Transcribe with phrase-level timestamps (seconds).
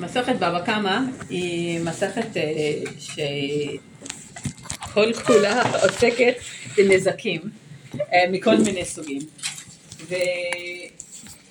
[0.00, 3.80] מסכת בבא קמא היא מסכת אה, שכל
[5.26, 6.34] כולה עוסקת
[6.76, 7.40] בנזקים
[7.94, 9.20] אה, מכל מיני סוגים.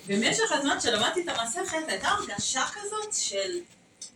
[0.08, 3.60] ובמשך הזמן שלמדתי את המסכת הייתה הרגשה כזאת של,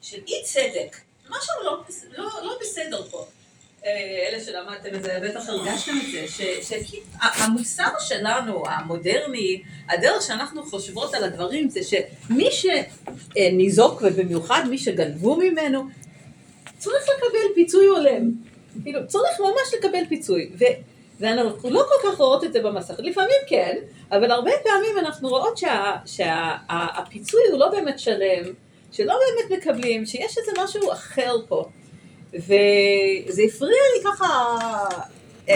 [0.01, 0.97] של אי צדק,
[1.29, 1.83] משהו לא,
[2.17, 3.25] לא, לא בסדר פה.
[3.85, 11.13] אה, אלה שלמדתם את זה, בטח הרגשתם את זה, שהמוסר שלנו, המודרני, הדרך שאנחנו חושבות
[11.13, 15.83] על הדברים זה שמי שניזוק ובמיוחד מי שגנבו ממנו,
[16.77, 18.31] צריך לקבל פיצוי הולם.
[18.83, 20.51] כאילו, צריך ממש לקבל פיצוי.
[20.59, 20.63] ו...
[21.19, 23.77] ואנחנו לא כל כך רואות את זה במסכת, לפעמים כן,
[24.11, 25.57] אבל הרבה פעמים אנחנו רואות
[26.05, 28.43] שהפיצוי שה, הוא לא באמת שלם,
[28.91, 31.65] שלא באמת מקבלים, שיש איזה משהו אחר פה.
[32.33, 34.25] וזה הפריע לי ככה
[35.49, 35.55] אה,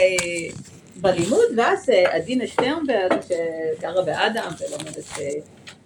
[0.95, 5.29] בלימוד, ואז אה, עדינה שטרנברג, שגרה באדם ולומדת, אה,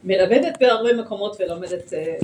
[0.03, 2.15] מלמדת בהרבה מקומות ולומדת אה,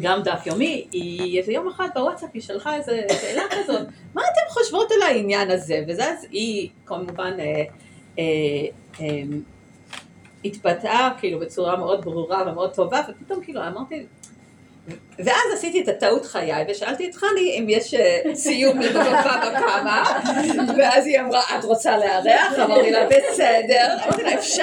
[0.00, 4.40] גם דף יומי, היא איזה יום אחד בוואטסאפ היא שלחה איזה שאלה כזאת, מה אתן
[4.48, 5.84] חושבות על העניין הזה?
[5.88, 7.64] ואז היא כמובן אה,
[8.18, 8.24] אה,
[9.00, 9.22] אה,
[10.44, 14.06] התבטאה כאילו בצורה מאוד ברורה ומאוד טובה, ופתאום כאילו אמרתי,
[15.18, 20.20] ואז עשיתי את הטעות חיי, ושאלתי את חני אם יש אה, סיום לדבקה בכמה,
[20.78, 22.58] ואז היא אמרה, את רוצה לארח?
[22.64, 24.62] אמרתי לה, בסדר, אמרתי לה, אפשר,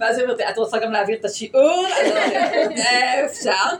[0.00, 1.86] ואז היא אומרת, את רוצה גם להעביר את השיעור?
[3.24, 3.76] אפשר.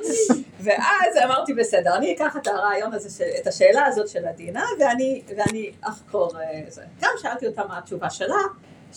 [0.61, 6.33] ואז אמרתי, בסדר, אני אקח את הרעיון הזה, את השאלה הזאת של עדינה, ואני אחקור
[6.41, 6.83] אה, זה.
[7.01, 8.37] גם שאלתי אותה מה התשובה שלה.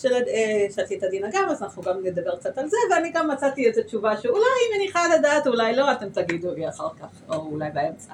[0.04, 3.66] אה, שאלתי את עדינה גם, אז אנחנו גם נדבר קצת על זה, ואני גם מצאתי
[3.66, 7.70] איזו תשובה שאולי היא מניחה לדעת, אולי לא, אתם תגידו לי אחר כך, או אולי
[7.74, 8.12] באמצע.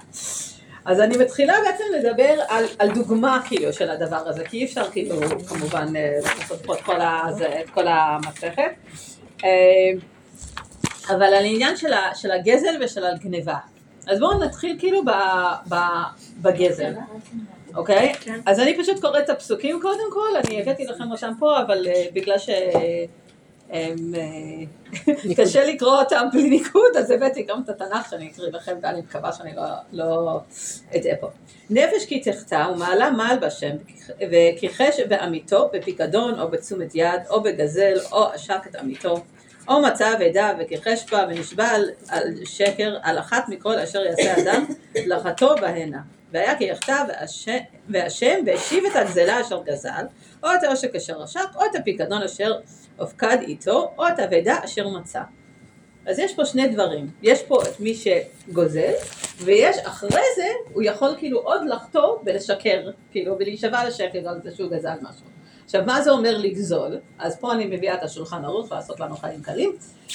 [0.84, 4.91] אז אני מתחילה בעצם לדבר על, על דוגמה כאילו של הדבר הזה, כי אי אפשר
[4.91, 5.16] כאילו
[5.48, 8.72] כמובן אה, לעשות פה את כל, הזה, את כל המסכת.
[9.44, 9.50] אה,
[11.08, 13.56] אבל על העניין של, ה, של הגזל ושל הגניבה.
[14.06, 15.11] אז בואו נתחיל כאילו ב,
[15.69, 15.74] ב,
[16.42, 16.92] בגזל.
[17.75, 18.15] אוקיי?
[18.20, 18.41] כן.
[18.47, 22.14] אז אני פשוט קוראת את הפסוקים קודם כל, אני הבאתי לכם אותם פה, אבל uh,
[22.14, 22.48] בגלל ש...
[22.48, 23.73] uh,
[25.36, 29.33] קשה לקרוא אותם בלי ניקוד, אז הבאתי גם את התנ"ך שאני אקריא לכם, ואני מקווה
[29.33, 30.41] שאני לא, לא
[30.96, 31.30] אטעה פה.
[31.70, 33.77] נפש כי תחטא ומעלה מעל בשם,
[34.30, 39.20] וכיחש בעמיתו, בפיקדון או בתשומת יד, או בגזל, או עשק את עמיתו,
[39.69, 44.64] או מצא אבדה וכיחש בה ונשבע על, על שקר, על אחת מכל אשר יעשה אדם,
[45.07, 46.01] לחתו בהנה.
[46.33, 47.05] והיה כי יחטא
[47.89, 50.05] והשם והשיב את הגזלה אשר גזל,
[50.43, 52.53] או את העושק אשר עשק, או את הפיקדון אשר
[52.97, 55.23] הופקד איתו, או את האבדה אשר מצא.
[56.07, 58.93] אז יש פה שני דברים, יש פה את מי שגוזל,
[59.39, 64.70] ויש אחרי זה, הוא יכול כאילו עוד לחטוא ולשקר, כאילו, ולהישבע לשקר על זה שהוא
[64.70, 65.27] גזל משהו.
[65.64, 66.99] עכשיו, מה זה אומר לגזול?
[67.19, 69.73] אז פה אני מביאה את השולחן ערוך לעשות לנו חיים קלים.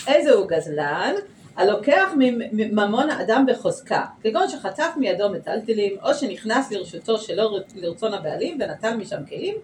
[0.07, 1.13] איזה הוא גזלן?
[1.57, 2.11] הלוקח
[2.51, 9.25] מממון האדם בחוזקה, כגון שחטף מידו מטלטלים, או שנכנס לרשותו שלא לרצון הבעלים ונטל משם
[9.29, 9.55] כלים,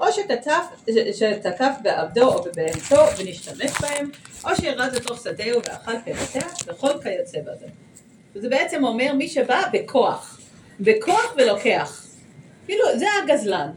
[0.00, 4.10] או שתקף, שתקף בעבדו או בבהמתו ונשתמש בהם,
[4.44, 7.66] או שירד לתוך שדהו ואכל פירותיה, וכל כיוצא בזה.
[8.34, 10.40] וזה בעצם אומר מי שבא בכוח,
[10.80, 12.06] בכוח ולוקח.
[12.66, 13.70] כאילו, זה הגזלן.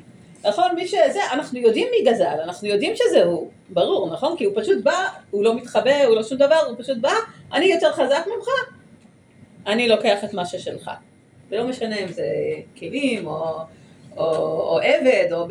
[0.46, 0.76] נכון?
[0.76, 4.38] מי שזה, אנחנו יודעים מי גזל, אנחנו יודעים שזה הוא, ברור, נכון?
[4.38, 7.14] כי הוא פשוט בא, הוא לא מתחבא, הוא לא שום דבר, הוא פשוט בא,
[7.54, 8.48] אני יותר חזק ממך,
[9.68, 10.92] אני לוקח את מה ששלך.
[11.50, 12.26] ולא משנה אם זה
[12.80, 13.58] כלים או,
[14.18, 14.26] או,
[14.62, 15.48] או עבד או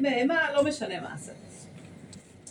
[0.00, 1.32] בהמה, לא משנה מה זה.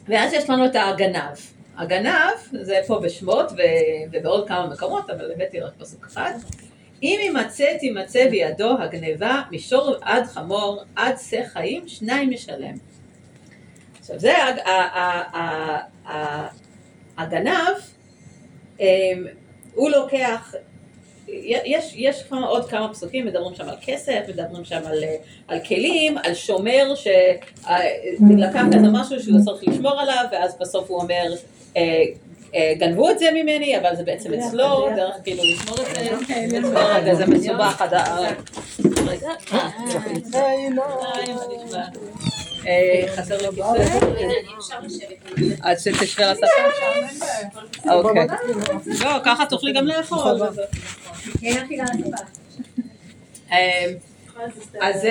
[0.08, 1.38] ואז יש לנו את הגנב.
[1.78, 3.52] הגנב זה פה בשמות
[4.12, 6.34] ובעוד כמה מקומות, אבל הבאתי רק פסוק אחד.
[7.04, 12.78] אם ימצא תימצא בידו הגניבה משור עד חמור עד שא חיים שניים משלם.
[14.00, 14.34] עכשיו זה
[17.18, 17.76] הגנב,
[19.74, 20.54] הוא לוקח,
[21.66, 25.04] יש, יש עוד כמה פסוקים, מדברים שם על כסף, מדברים שם על,
[25.48, 31.34] על כלים, על שומר שלקח איזה משהו שהוא צריך לשמור עליו, ואז בסוף הוא אומר
[31.78, 32.04] אה,
[32.56, 37.26] אה, גנבו את זה ממני, אבל זה בעצם אצלו, דרך כאילו לשמור את זה, זה
[37.26, 38.18] מסובך עד ה...
[39.08, 39.30] רגע,
[43.16, 44.76] חסר לי כיסא?
[45.62, 46.46] עד שתשבי על השפה?
[47.90, 48.28] אוקיי.
[49.00, 50.42] לא, ככה תוכלי גם לאכול.
[54.82, 55.08] אז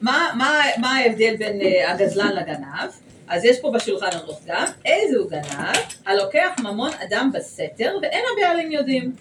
[0.00, 2.90] מה ההבדל בין הגזלן לגנב?
[3.28, 5.76] אז יש פה בשולחן ערוך גם, איזה הוא גנב,
[6.06, 9.12] הלוקח ממון אדם בסתר ואין הבעלים יודעים.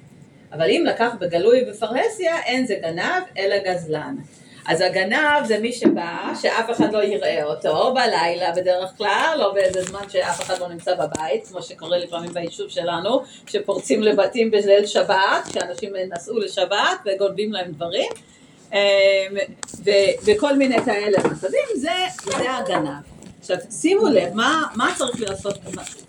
[0.51, 4.15] אבל אם לקח בגלוי בפרהסיה, אין זה גנב אלא גזלן.
[4.67, 9.81] אז הגנב זה מי שבא, שאף אחד לא יראה אותו בלילה בדרך כלל, לא באיזה
[9.83, 15.47] זמן שאף אחד לא נמצא בבית, כמו שקורה לפעמים ביישוב שלנו, שפורצים לבתים בליל שבת,
[15.53, 18.11] שאנשים נסעו לשבת וגונבים להם דברים,
[18.73, 18.77] אמ,
[20.25, 21.91] וכל מיני כאלה מצבים, זה,
[22.23, 23.03] זה הגנב.
[23.39, 25.57] עכשיו שימו לב, מה, מה צריך לעשות,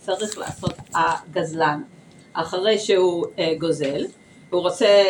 [0.00, 1.82] צריך לעשות הגזלן
[2.32, 4.04] אחרי שהוא אה, גוזל,
[4.50, 5.04] הוא רוצה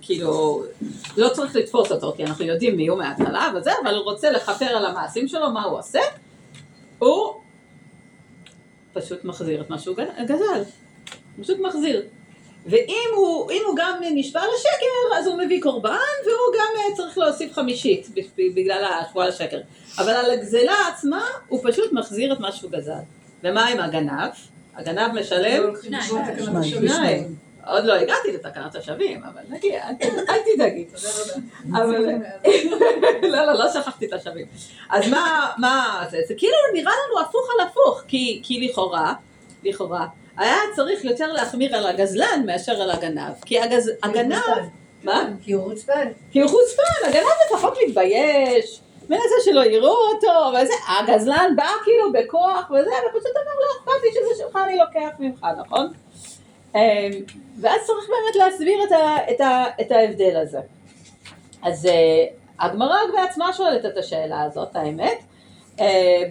[0.00, 0.62] כאילו,
[1.16, 4.64] לא צריך לתפוס אותו, כי אנחנו יודעים מי הוא מההתחלה וזה, אבל הוא רוצה לכפר
[4.64, 6.00] על המעשים שלו, מה הוא עושה?
[6.98, 7.34] הוא
[8.92, 9.96] פשוט מחזיר את מה שהוא
[10.26, 10.62] גזל.
[11.40, 12.02] פשוט מחזיר.
[12.66, 15.90] ואם הוא, הוא גם נשבע לשקר, אז הוא מביא קורבן,
[16.24, 19.60] והוא גם אה, צריך להוסיף חמישית בגלל השבועה לשקר.
[19.98, 22.92] אבל על הגזלה עצמה, הוא פשוט מחזיר את מה שהוא גזל.
[23.44, 24.30] ומה עם הגנב?
[24.74, 25.72] הגנב משלם?
[26.62, 27.45] שניים.
[27.68, 29.84] עוד לא הגעתי לתקנת השבים, אבל נגיע,
[30.28, 30.86] אל תדאגי.
[31.72, 32.06] אבל...
[33.32, 34.46] לא, לא, לא שכחתי את השבים.
[34.90, 36.18] אז מה, מה זה?
[36.28, 39.14] זה כאילו נראה לנו הפוך על הפוך, כי לכאורה,
[39.64, 43.32] לכאורה, היה צריך יותר להחמיר על הגזלן מאשר על הגנב.
[43.44, 43.60] כי
[44.02, 44.38] הגנב...
[45.04, 45.24] מה?
[45.42, 46.08] כי הוא חוצפן.
[46.32, 48.80] כי הוא חוצפן, הגנב לפחות מתבייש.
[49.10, 54.10] מנסה שלא יראו אותו, וזה, הגזלן בא כאילו בכוח וזה, ופשוט אומר לא אכפת לי
[54.10, 55.92] שזה שלך, אני לוקח ממך, נכון?
[56.76, 57.10] אמ,
[57.60, 60.60] ואז צריך באמת להסביר את, ה, את, ה, את ההבדל הזה.
[61.62, 62.24] אז אה,
[62.60, 65.18] הגמרא בעצמה שואלת את השאלה הזאת, האמת,
[65.80, 66.22] אה,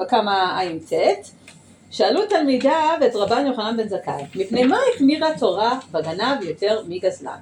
[0.00, 0.92] בכמה ע"ט,
[1.90, 7.38] שאלו תלמידיו את רבן יוחנן בן זכאי, מפני מה החמירה תורה בגנב יותר מגזלן?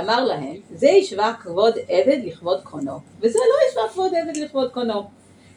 [0.00, 5.02] אמר להם, זה השווה כבוד עבד לכבוד קונו, וזה לא השווה כבוד עבד לכבוד קונו.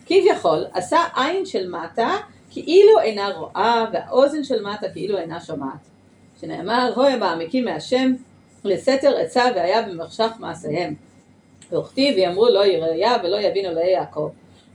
[0.05, 2.17] כביכול, עשה עין של מטה
[2.51, 5.92] כאילו אינה רואה, והאוזן של מטה כאילו אינה שומעת.
[6.41, 8.13] שנאמר, הו הם מעמיקים מהשם
[8.63, 10.93] לסתר עצה והיה במחשך מעשיהם.
[11.71, 14.29] וכתיב ויאמרו לא יראיה ולא יבין אלוהי יעקב.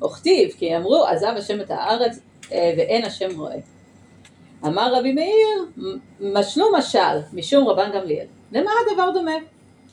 [0.05, 2.19] וכתיב כי יאמרו עזב השם את הארץ
[2.53, 3.57] אה, ואין השם רואה.
[4.67, 5.91] אמר רבי מאיר,
[6.21, 8.27] משלו משל משום רבן גמליאל.
[8.53, 9.37] למה הדבר דומה?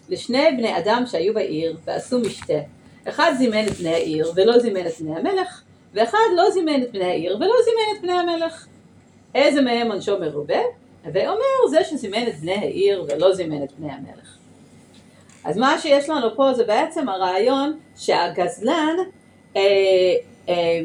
[0.09, 2.59] לשני בני אדם שהיו בעיר ועשו משתה.
[3.09, 5.61] אחד זימן את בני העיר ולא זימן את בני המלך,
[5.93, 8.67] ואחד לא זימן את בני העיר ולא זימן את בני המלך.
[9.35, 10.59] איזה מהם עונשו מרובה?
[11.05, 14.37] הווי אומר זה שזימן את בני העיר ולא זימן את בני המלך.
[15.43, 18.95] אז מה שיש לנו פה זה בעצם הרעיון שהגזלן,
[19.55, 19.61] אה,
[20.49, 20.79] אה,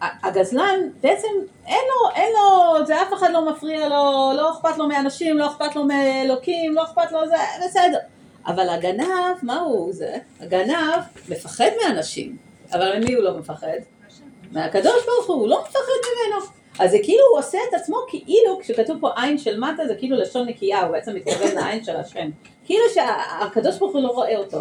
[0.00, 1.28] הגזלן בעצם
[1.66, 5.46] אין לו, אין לו, זה אף אחד לא מפריע לו, לא אכפת לו מאנשים, לא
[5.46, 7.36] אכפת לו מאלוקים, לא אכפת לו זה,
[7.66, 7.98] בסדר.
[8.46, 10.16] אבל הגנב, מה הוא זה?
[10.40, 12.36] הגנב מפחד מאנשים,
[12.72, 13.78] אבל ממי הוא לא מפחד?
[14.52, 16.55] מהקדוש ברוך הוא, הוא לא מפחד ממנו.
[16.78, 20.16] אז זה כאילו הוא עושה את עצמו כאילו, כשכתוב פה עין של מטה זה כאילו
[20.16, 22.30] לשון נקייה, הוא בעצם מתכוון לעין של השם.
[22.64, 24.58] כאילו שהקדוש ברוך הוא לא רואה אותו.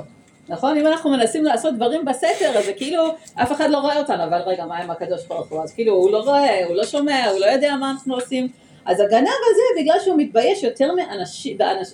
[0.49, 0.77] נכון?
[0.77, 3.03] אם אנחנו מנסים לעשות דברים בסתר, אז זה כאילו,
[3.35, 5.63] אף אחד לא רואה אותנו, אבל רגע, מה עם הקדוש ברוך הוא?
[5.63, 8.47] אז כאילו, הוא לא רואה, הוא לא שומע, הוא לא יודע מה אנחנו עושים.
[8.85, 11.87] אז הגנב הזה, בגלל שהוא מתבייש יותר מאנשים, באנש,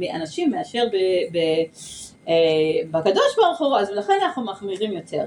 [0.00, 0.96] מאנשים מאשר ב,
[1.32, 1.38] ב,
[2.28, 2.34] אה,
[2.90, 5.24] בקדוש ברוך הוא, אז לכן אנחנו מחמירים יותר.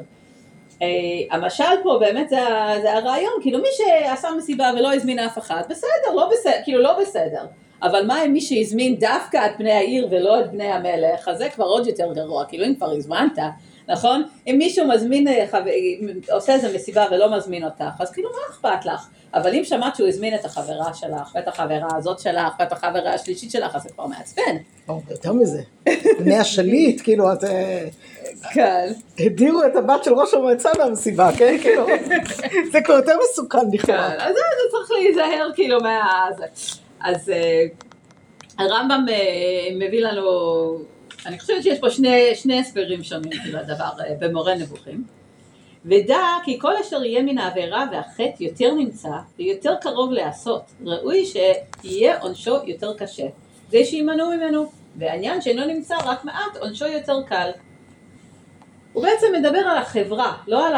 [0.82, 0.88] אה,
[1.32, 2.40] המשל פה באמת זה,
[2.82, 7.00] זה הרעיון, כאילו מי שעשה מסיבה ולא הזמין אף אחד, בסדר, לא בסדר, כאילו לא
[7.02, 7.46] בסדר.
[7.82, 11.50] אבל מה עם מי שהזמין דווקא את בני העיר ולא את בני המלך, אז זה
[11.50, 13.40] כבר עוד יותר גרוע, כאילו אם כבר הזמנת,
[13.88, 14.24] נכון?
[14.48, 15.46] אם מישהו מזמין, אה,
[16.32, 19.08] עושה איזה מסיבה ולא מזמין אותך, אז כאילו מה אכפת לך?
[19.34, 23.52] אבל אם שמעת שהוא הזמין את החברה שלך, ואת החברה הזאת שלך, ואת החברה השלישית
[23.52, 24.58] שלך, אז זה כבר מעצבן.
[25.10, 25.62] יותר מזה,
[26.20, 27.44] בני השליט, כאילו, את...
[27.44, 27.88] אה,
[28.54, 28.88] כן.
[29.20, 31.58] הדירו את הבת של ראש המועצה מהמסיבה, כן?
[31.62, 31.86] כאילו,
[32.72, 34.10] זה כבר יותר מסוכן לכאורה.
[34.10, 36.30] כן, אז זה צריך להיזהר כאילו מה...
[37.02, 37.66] אז אה,
[38.58, 39.06] הרמב"ם
[39.80, 40.24] מביא לנו,
[41.28, 41.90] אני חושבת שיש פה
[42.36, 45.04] שני הסברים שונים לדבר במורה נבוכים.
[45.86, 52.20] ודע כי כל אשר יהיה מן העבירה והחטא יותר נמצא ויותר קרוב להעשות, ראוי שיהיה
[52.20, 53.26] עונשו יותר קשה,
[53.72, 57.50] זה שימנעו ממנו, והעניין שאינו נמצא רק מעט, עונשו יותר קל.
[58.94, 60.74] הוא בעצם מדבר על החברה, לא על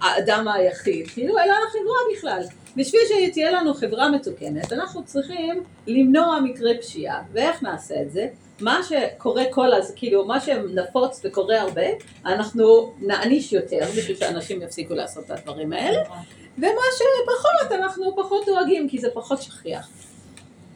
[0.00, 2.42] האדם היחיד, כאילו, אלא על החברה בכלל.
[2.76, 8.28] בשביל שתהיה לנו חברה מתוקנת, אנחנו צריכים למנוע מקרי פשיעה, ואיך נעשה את זה?
[8.62, 11.82] מה שקורה כל אז, כאילו מה שנפוץ וקורה הרבה,
[12.26, 15.98] אנחנו נעניש יותר בשביל שאנשים יפסיקו לעשות את הדברים האלה,
[16.58, 19.88] ומה שפחות אנחנו פחות דואגים כי זה פחות שכיח.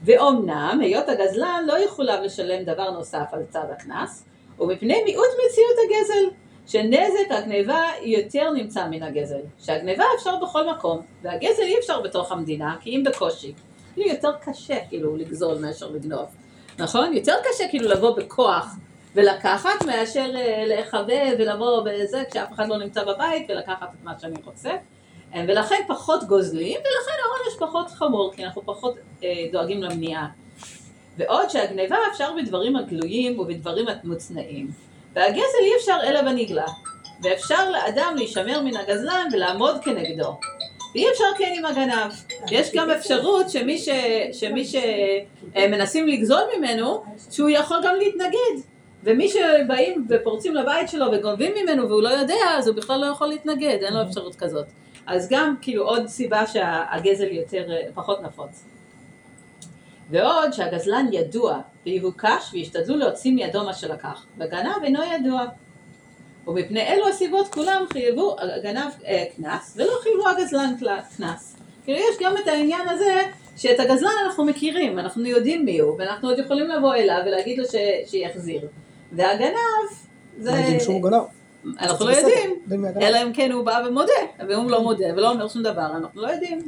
[0.05, 4.25] ואומנם, היות הגזלן לא יחויב לשלם דבר נוסף על צד הקנס,
[4.59, 11.63] ומפני מיעוט מציאות הגזל, שנזק הגניבה יותר נמצא מן הגזל, שהגניבה אפשר בכל מקום, והגזל
[11.63, 13.53] אי אפשר בתוך המדינה, כי אם בקושי.
[13.97, 16.27] יותר קשה כאילו לגזול מאשר לגנוב.
[16.79, 17.13] נכון?
[17.13, 18.77] יותר קשה כאילו לבוא בכוח
[19.15, 24.37] ולקחת מאשר אה, להיחבא ולבוא בזה כשאף אחד לא נמצא בבית ולקחת את מה שאני
[24.45, 24.71] רוצה.
[25.35, 30.29] אה, ולכן פחות גוזלים, ולכן העונש פחות חמור, כי אנחנו פחות אה, דואגים למניעה.
[31.19, 34.71] ועוד שהגניבה אפשר בדברים הגלויים ובדברים המוצנעים.
[35.15, 36.67] והגזל אי אפשר אלא בנגלה.
[37.23, 40.39] ואפשר לאדם להישמר מן הגזלן ולעמוד כנגדו.
[40.97, 42.13] ואי אפשר כן עם הגנב.
[42.51, 43.89] יש גם אפשרות שמי, ש,
[44.33, 48.67] שמי שמנסים לגזול ממנו, שהוא יכול גם להתנגד.
[49.05, 53.27] ומי שבאים ופורצים לבית שלו וגונבים ממנו והוא לא יודע, אז הוא בכלל לא יכול
[53.27, 54.67] להתנגד, אין לו אפשרות כזאת.
[55.07, 58.65] אז גם כאילו עוד סיבה שהגזל יותר, פחות נפוץ.
[60.11, 65.47] ועוד שהגזלן ידוע ויבוקש וישתדלו להוציא מידו מה שלקח, וגנב אינו ידוע.
[66.47, 70.75] ומפני אלו הסיבות כולם חייבו הגנב אה, קנס ולא חייבו הגזלן
[71.17, 71.57] קנס.
[71.85, 73.23] כאילו יש גם את העניין הזה
[73.57, 77.65] שאת הגזלן אנחנו מכירים, אנחנו יודעים מי הוא, ואנחנו עוד יכולים לבוא אליו ולהגיד לו
[77.65, 77.75] ש...
[78.07, 78.69] שיחזיר.
[79.13, 79.57] והגנב
[80.39, 80.51] זה...
[80.51, 81.23] לא יודעים שהוא גנב.
[81.81, 82.61] אנחנו לא יודעים,
[83.01, 84.13] אלא אם כן הוא בא ומודה,
[84.49, 86.59] והוא לא מודה ולא אומר שום דבר, אנחנו לא יודעים.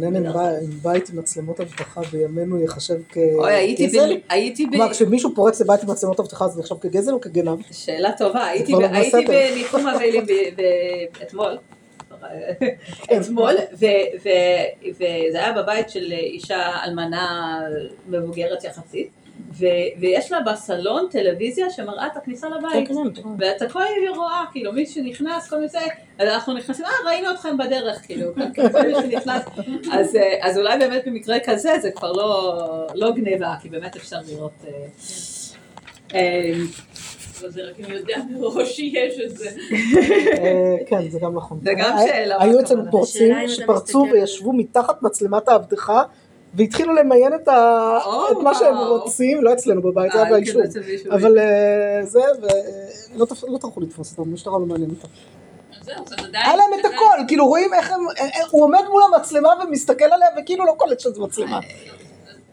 [0.00, 4.12] מעניין אם בית עם מצלמות אבטחה בימינו ייחשב כגזל?
[4.28, 4.70] הייתי ב...
[4.70, 7.58] כלומר, כשמישהו פורץ לבית עם מצלמות אבטחה זה נחשב כגזל או כגנב?
[7.72, 8.78] שאלה טובה, הייתי לא.
[9.28, 10.26] בניחום אבלים
[11.22, 11.58] אתמול.
[13.16, 13.86] אתמול, ו-
[14.24, 17.60] ו- וזה היה בבית של אישה אלמנה
[18.08, 19.10] מבוגרת יחסית,
[19.52, 22.88] ו- ויש לה בסלון טלוויזיה שמראה את הכניסה לבית.
[22.88, 23.28] כן, כן, כן.
[23.38, 25.78] ואתה כל הזמן רואה, כאילו, מי שנכנס, כל מיני זה,
[26.18, 28.34] אז אנחנו נכנסים, אה, ראינו אתכם בדרך, כאילו,
[28.72, 29.42] כל מי שנכנס,
[29.92, 32.60] אז, אה, אז אולי באמת במקרה כזה זה כבר לא,
[32.94, 34.64] לא גניבה, כי באמת אפשר לראות...
[34.68, 34.86] אה,
[36.14, 36.52] אה,
[37.40, 39.50] אבל זה רק אם יודע מראש שיש את זה.
[40.86, 41.60] כן, זה גם נכון.
[41.62, 42.90] זה גם שאלה, היו אצלנו?
[42.90, 46.02] פורצים שפרצו וישבו מתחת מצלמת האבטחה
[46.54, 49.02] והתחילו למיין את ה- או, את מה שהם וואו.
[49.02, 50.62] רוצים, לא אצלנו בבית, זה אה, היה ביישוב.
[50.62, 51.12] אצל מישהו.
[51.12, 51.44] אבל אה,
[52.02, 52.20] זה,
[53.14, 55.08] ולא תפ- לא טרחו לתפוס אותם, המשטרה לא מעניין אותם.
[56.32, 60.04] היה להם את הכל, כאילו רואים איך הם, אה, אה, הוא עומד מול המצלמה ומסתכל
[60.04, 61.60] עליה וכאילו לא קולט שזה מצלמה.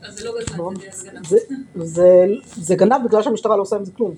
[0.07, 0.55] אז זה לא גזל,
[0.91, 1.25] זה גנב.
[1.27, 1.37] זה-
[1.75, 4.13] זה- זה גנב בגלל שהמשטרה לא עושה עם זה כלום.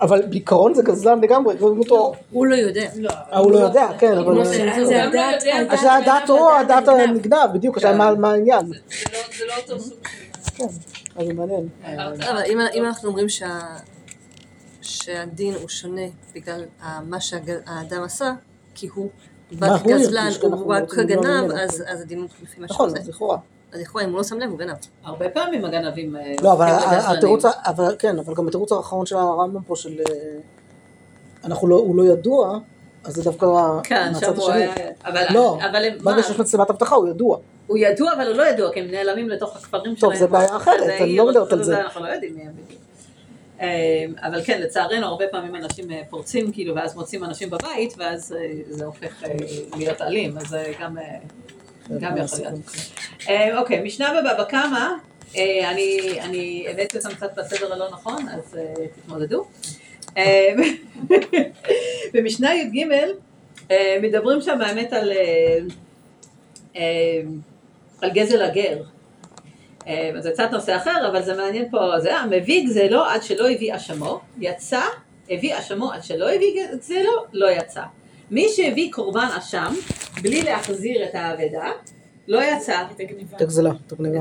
[0.00, 1.54] אבל בעיקרון זה גזלן לגמרי,
[2.30, 2.88] הוא לא יודע.
[3.32, 4.44] אה, הוא לא יודע, כן, אבל...
[4.44, 4.72] זה לא
[6.28, 7.52] או הדעת הדעת הנגנב.
[7.54, 8.66] בדיוק, השאלה מה- העניין.
[8.66, 8.72] זה
[9.12, 9.98] לא- זה לא אותו סוג
[10.44, 10.50] של...
[10.56, 10.64] כן,
[11.16, 11.68] אז זה מעניין.
[11.86, 13.60] אבל אם, אם אנחנו אומרים שה,
[14.82, 16.02] שהדין הוא שונה
[16.34, 18.32] בגלל ה- מה שהאדם עשה,
[18.74, 19.08] כי הוא
[19.52, 19.92] בא מה הוא
[20.42, 21.58] למנוע כגנב, ממנו.
[21.58, 22.98] אז, אז הדין הוא לפי מה נכון, שזה.
[22.98, 23.38] אז לכאורה.
[23.72, 24.76] אז לכאורה אם הוא לא שם לב הוא גנב.
[25.04, 26.16] הרבה פעמים הגנבים...
[26.16, 26.66] אה, לא, אבל.
[27.16, 30.14] התירוץ, אבל כן, אבל גם התירוץ האחרון של הרמב"ם פה של אה,
[31.44, 32.58] אנחנו לא, הוא לא ידוע,
[33.04, 33.46] אז זה דווקא
[33.84, 34.62] כן, מהצד שם הוא השני.
[34.62, 34.74] היה...
[35.04, 35.24] אבל...
[35.30, 36.12] לא, אבל מה?
[36.12, 37.38] ברגע שיש מצלמת אבטחה הוא ידוע.
[37.66, 40.16] הוא ידוע אבל הוא לא ידוע, כי הם נעלמים לתוך הכפרים טוב, שלהם.
[40.16, 41.80] זה בעיה אחרת, אני לא מדברת על זה.
[41.80, 42.80] אנחנו לא יודעים מי הם בדיוק.
[43.60, 48.34] אה, אבל כן, לצערנו הרבה פעמים אנשים אה, פורצים כאילו, ואז מוצאים אנשים בבית, ואז
[48.68, 49.22] זה הופך
[49.76, 50.96] להיות אלים, אז גם...
[51.90, 52.54] אה, גם יכול להיות.
[53.28, 54.88] אה, אוקיי, משנה בבבא קמא,
[55.36, 59.44] אה, אני, הבאתי אותם קצת בסדר הלא נכון, אז אה, תתמודדו.
[60.16, 60.54] אה,
[62.12, 62.86] במשנה י"ג
[63.70, 65.58] אה, מדברים שם האמת על, אה,
[66.76, 67.20] אה,
[68.02, 68.82] על גזל הגר.
[69.86, 73.76] אה, זה קצת נושא אחר, אבל זה מעניין פה, זה המביא גזלו עד שלא הביא
[73.76, 74.82] אשמו, יצא,
[75.30, 77.82] הביא אשמו עד שלא הביא גזלו, לא יצא.
[78.30, 79.74] מי שהביא קורבן אשם,
[80.22, 81.70] בלי להחזיר את האבדה,
[82.28, 82.82] לא יצא.
[82.94, 83.36] את הגניבה.
[83.36, 84.20] את הגזלה, את הגניבה.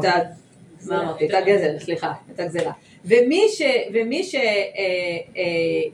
[0.85, 1.25] מה אמרתי?
[1.25, 2.71] את הגזל, סליחה, את הגזלה.
[3.05, 3.61] ומי ש...
[3.93, 4.35] ומי ש...
[4.35, 4.41] אה,
[5.37, 5.89] אה,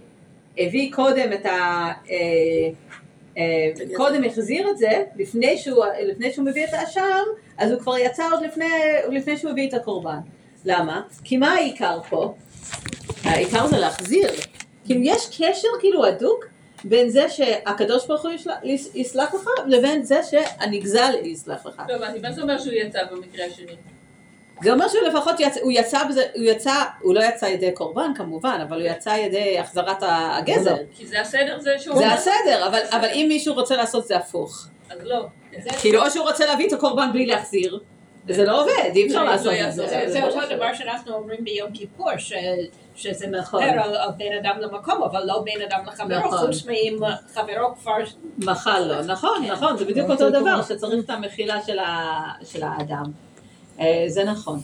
[0.57, 1.91] הביא קודם את ה...
[2.09, 7.23] אה, קודם החזיר את זה, לפני שהוא, לפני שהוא מביא את האשם,
[7.57, 8.65] אז הוא כבר יצא עוד לפני,
[9.11, 10.17] לפני שהוא הביא את הקורבן.
[10.65, 11.01] למה?
[11.23, 12.33] כי מה העיקר פה?
[13.23, 14.29] העיקר זה להחזיר.
[14.85, 16.45] כאילו יש קשר כאילו הדוק
[16.83, 18.31] בין זה שהקדוש ברוך הוא
[18.93, 21.81] יסלח לך לבין זה שהנגזל יסלח לך.
[21.89, 23.75] לא הבנתי, מה זה אומר שהוא יצא במקרה השני?
[24.63, 28.11] זה אומר שהוא לפחות יצא, הוא יצא בזה, הוא יצא, הוא לא יצא ידי קורבן
[28.15, 30.75] כמובן, אבל הוא יצא ידי החזרת הגזל.
[30.97, 31.97] כי זה הסדר זה שהוא...
[31.97, 34.67] זה הסדר, אבל, אבל אם מישהו רוצה לעשות זה הפוך.
[34.89, 35.25] אז לא.
[35.81, 37.79] כאילו או שהוא רוצה להביא את הקורבן בלי להחזיר,
[38.29, 39.73] זה לא עובד, אי אפשר לא, לעשות לא את.
[39.73, 40.03] זה.
[40.07, 42.33] זה אותו דבר שאנחנו אומרים ביום כיפור, ש-
[43.01, 43.63] שזה נכון.
[43.63, 46.37] על על בן אדם למקום, אבל לא בן אדם לחברו, נכון.
[46.37, 46.97] חוץ מאם
[47.33, 47.97] חברו כבר...
[48.37, 53.03] מחל לו, נכון, נכון, זה בדיוק אותו דבר, שצריך את המחילה של ה- של האדם.
[53.79, 54.59] אה, זה נכון.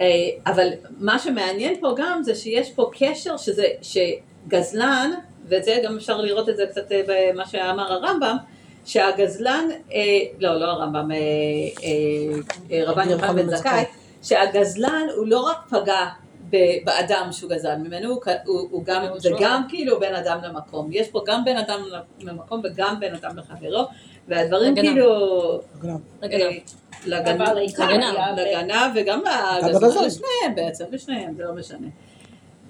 [0.00, 0.06] אה,
[0.46, 0.68] אבל
[0.98, 5.10] מה שמעניין פה גם זה שיש פה קשר שזה, שגזלן,
[5.48, 8.36] ואת זה גם אפשר לראות את זה קצת אה, במה שאמר הרמב"ם,
[8.84, 10.00] שהגזלן, אה,
[10.38, 12.38] לא, לא הרמב"ם, אה, אה,
[12.72, 13.84] אה, רבן יוחנן בן זכאי,
[14.22, 16.06] שהגזלן הוא לא רק פגע
[16.84, 19.38] באדם שהוא גזל ממנו, הוא, הוא, הוא גם, לא, זה לא.
[19.40, 21.80] גם כאילו בין אדם למקום, יש פה גם בין אדם
[22.20, 23.86] למקום וגם בין אדם לחברו,
[24.28, 24.86] והדברים לגנב.
[24.86, 25.60] כאילו.
[26.22, 26.42] לגנב.
[26.42, 26.50] אה,
[27.06, 27.58] לגנב, אבל
[28.36, 28.92] לגנב.
[28.94, 29.20] וגם
[29.62, 30.06] לגזל.
[30.06, 31.86] לשניהם בעצם, לשניהם, זה לא משנה.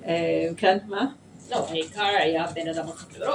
[0.07, 1.07] אה, כן, מה?
[1.51, 3.35] לא, העיקר היה בן אדם לחברו.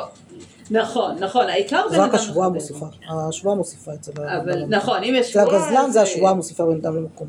[0.71, 2.53] נכון, נכון, העיקר בין זה רק אדם השבועה לחברו.
[2.53, 2.85] מוסיפה.
[3.29, 4.73] השבועה מוסיפה אצל אבל האדם.
[4.73, 7.27] נכון, אם יש אצל שבועה, הגזלן זה השבועה מוסיפה בין אדם למקום.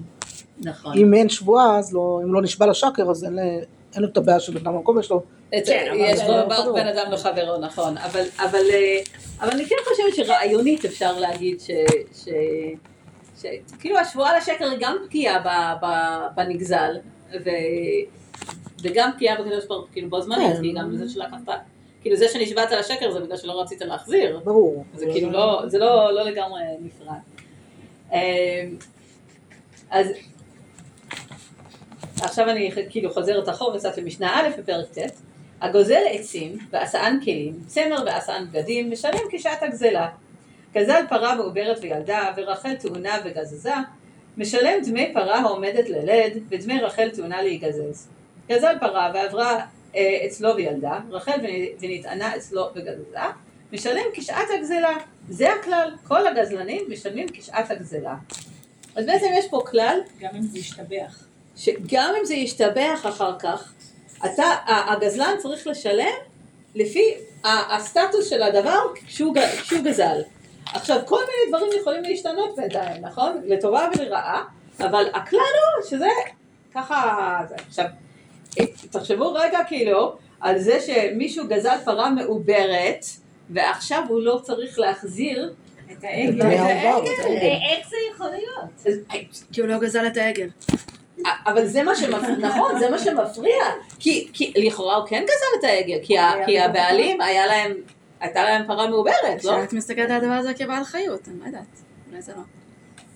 [0.61, 0.99] נכון.
[0.99, 3.39] אם אין שבועה, אז לא, אם לא נשבע לשקר, אז אין
[3.97, 5.23] אין לו את הבעיה של בן אדם למקום, יש לו...
[5.51, 6.73] כן, אבל יש בו לא.
[6.73, 9.01] בין אדם לחברו, נכון, אבל, אבל, אה,
[9.41, 11.71] אבל אני כן חושבת שרעיונית אפשר להגיד ש...
[12.15, 12.29] ש...
[13.43, 13.47] ש...
[13.81, 15.49] כאילו השבועה לשקר היא גם פגיעה ב,
[15.85, 15.87] ב,
[16.37, 16.97] בנגזל,
[17.45, 17.51] ו...
[18.83, 20.63] וגם פגיעה בקדוש ברוך הוא, כאילו בו זמנית, כן.
[20.63, 21.61] כי גם זה שלקחת,
[22.01, 24.85] כאילו זה שנשבעת לשקר זה בגלל שלא רצית להחזיר, ברור.
[24.95, 27.17] זה כאילו לא, זה לא, לא לגמרי נפרד.
[28.13, 28.19] אמ,
[29.91, 30.07] אז
[32.23, 34.99] עכשיו אני כאילו חוזרת אחורה קצת למשנה א' בפרק ט',
[35.61, 40.09] הגוזל עצים ועשאן כלים, צמר ועשאן בגדים, משלם כשעת הגזלה.
[40.75, 43.73] גזל פרה מעוברת וילדה, ורחל תאונה וגזזה,
[44.37, 48.09] משלם דמי פרה העומדת ללד, ודמי רחל תאונה להיגזז.
[48.49, 49.61] גזל פרה ועברה
[49.97, 53.19] אה, אצלו וילדה, רחל ונ- ונטענה אצלו וגזזה,
[53.73, 54.97] משלם כשעת הגזלה.
[55.29, 58.15] זה הכלל, כל הגזלנים משלמים כשעת הגזלה.
[58.97, 61.26] אז בעצם יש פה כלל גם אם זה השתבח.
[61.57, 63.73] שגם אם זה ישתבח אחר כך,
[64.25, 66.15] אתה, הגזלן צריך לשלם
[66.75, 70.21] לפי ה- הסטטוס של הדבר כשהוא, ג- כשהוא גזל.
[70.75, 73.41] עכשיו, כל מיני דברים יכולים להשתנות בינתיים, נכון?
[73.45, 74.45] לטובה ולרעה,
[74.81, 76.09] אבל הכלל הוא שזה
[76.75, 77.39] ככה...
[77.49, 77.55] זה.
[77.69, 77.85] עכשיו,
[78.91, 83.05] תחשבו רגע כאילו על זה שמישהו גזל פרה מעוברת,
[83.51, 85.55] ועכשיו הוא לא צריך להחזיר
[85.93, 86.43] את העגל.
[86.43, 87.57] את העגל.
[87.77, 89.01] איך זה יכול להיות?
[89.53, 90.49] כי הוא לא גזל את העגל.
[91.47, 93.65] אבל זה מה שמפריע, נכון, זה מה שמפריע.
[93.99, 97.73] כי, כי לכאורה הוא כן גזל את העגל, כי, ה, כי הבעלים היה להם,
[98.21, 99.53] הייתה להם פרה מעוברת, לא?
[99.53, 101.81] כשאת מסתכלת על הדבר הזה כבעל חיות, אני לא יודעת,
[102.11, 102.43] אולי זה לא.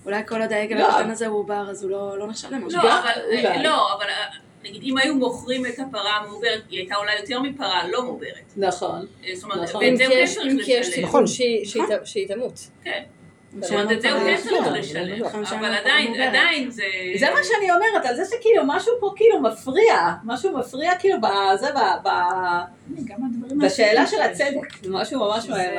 [0.05, 0.87] אולי כל עוד העגל לא.
[0.87, 2.81] הקטן הזה הוא עובר, אז הוא לא לא נחשב למשהו.
[2.83, 3.61] לא, אבל.
[3.63, 4.25] לא, אבל אה,
[4.63, 8.31] נגיד אם היו מוכרים את הפרה המעוברת, היא הייתה אולי יותר מפרה לא מעוברת.
[8.57, 9.05] נכון.
[9.25, 9.83] אה, זאת אומרת, נכון.
[9.83, 11.03] ואת אם זה כי הוא יש- צריך לשלם.
[11.05, 11.23] נכון.
[12.05, 12.59] שהיא תמות.
[12.83, 13.03] כן.
[13.59, 15.25] זאת אומרת, את זה הוא כן צריך כן, לשלם.
[15.25, 16.21] נכון, שאין אבל עדיין.
[16.21, 16.83] עדיין זה...
[17.19, 21.67] זה מה שאני אומרת, על זה שכאילו משהו פה כאילו מפריע, משהו מפריע כאילו בזה,
[23.61, 25.71] בשאלה של הצדק, משהו ממש מפריע.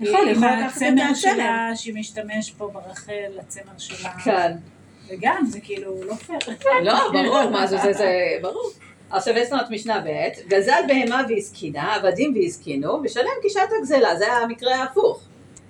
[0.00, 4.10] נכון, היא יכולה לקחת את הצמר שהיא משתמש פה ברחל, הצמר שלה.
[4.24, 4.52] כן.
[5.08, 6.38] וגם, זה כאילו לא פייר.
[6.82, 8.70] לא, ברור, מה זה, זה, זה, ברור.
[9.10, 14.32] עכשיו יש לנו את משנה ב', גזל בהמה והזקינה, עבדים והזקינו, משלם כשעת הגזלה, זה
[14.32, 15.22] המקרה ההפוך,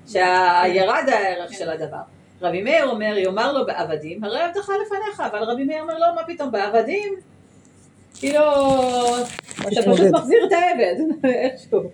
[0.07, 2.03] שירד הערך של הדבר.
[2.43, 6.23] רבי מאיר אומר, יאמר לו בעבדים, הרי עבדך לפניך, אבל רבי מאיר אומר, לא, מה
[6.27, 7.15] פתאום, בעבדים?
[8.19, 8.43] כאילו,
[9.61, 10.11] אתה פשוט.
[10.13, 10.95] מחזיר את העבד,
[11.29, 11.91] איכשהו.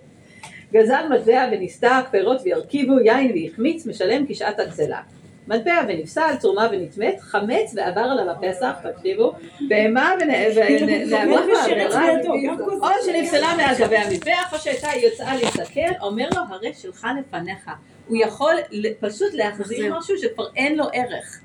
[0.73, 5.01] גזל מטבע ונסתק, פירות וירכיבו, יין והחמיץ, משלם כשעת הגזלה.
[5.47, 9.33] מטבע ונפסל, צורמה ונטמאת, חמץ ועבר עליו הפסח, תקשיבו,
[9.67, 10.67] בהמה ונעברה
[12.83, 17.69] או שנפסלה מעל גבי המזבח, או שהייתה יוצאה להסתכל, אומר לו, הרי שלך לפניך.
[18.09, 18.55] הוא יכול
[18.99, 19.97] פשוט להחזיר להחזיר.
[19.97, 21.39] משהו שכבר אין לו ערך.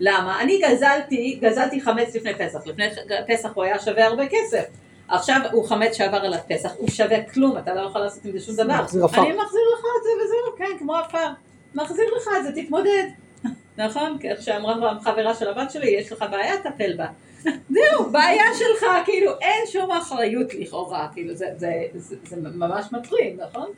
[0.00, 0.40] למה?
[0.42, 2.84] אני גזלתי, גזלתי חמץ לפני פסח, לפני
[3.28, 4.64] פסח הוא היה שווה הרבה כסף.
[5.08, 8.40] עכשיו הוא חמץ שעבר עליו פסח, הוא שווה כלום, אתה לא יכול לעשות עם זה
[8.40, 8.82] שום דבר.
[8.82, 9.22] מחזיר עפר.
[9.22, 11.26] אני מחזיר לך את זה וזהו, כן, כמו עפר.
[11.74, 13.04] מחזיר לך את זה, תתמודד.
[13.78, 14.18] נכון?
[14.18, 17.06] כי איך שאמרה חברה של הבת שלי, יש לך בעיה, טפל בה.
[17.74, 23.40] זהו, בעיה שלך, כאילו, אין שום אחריות לכאורה, כאילו, זה, זה, זה, זה ממש מטריד,
[23.40, 23.70] נכון?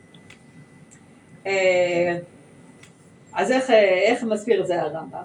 [1.47, 2.17] אה,
[3.35, 5.23] אז איך, אה, איך מסביר את זה הרמב"ם?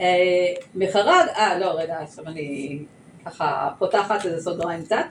[0.00, 2.78] אה, מחרג, אה, לא, רגע, עכשיו אני
[3.24, 5.04] ככה פותחת איזה סוגריים קצת.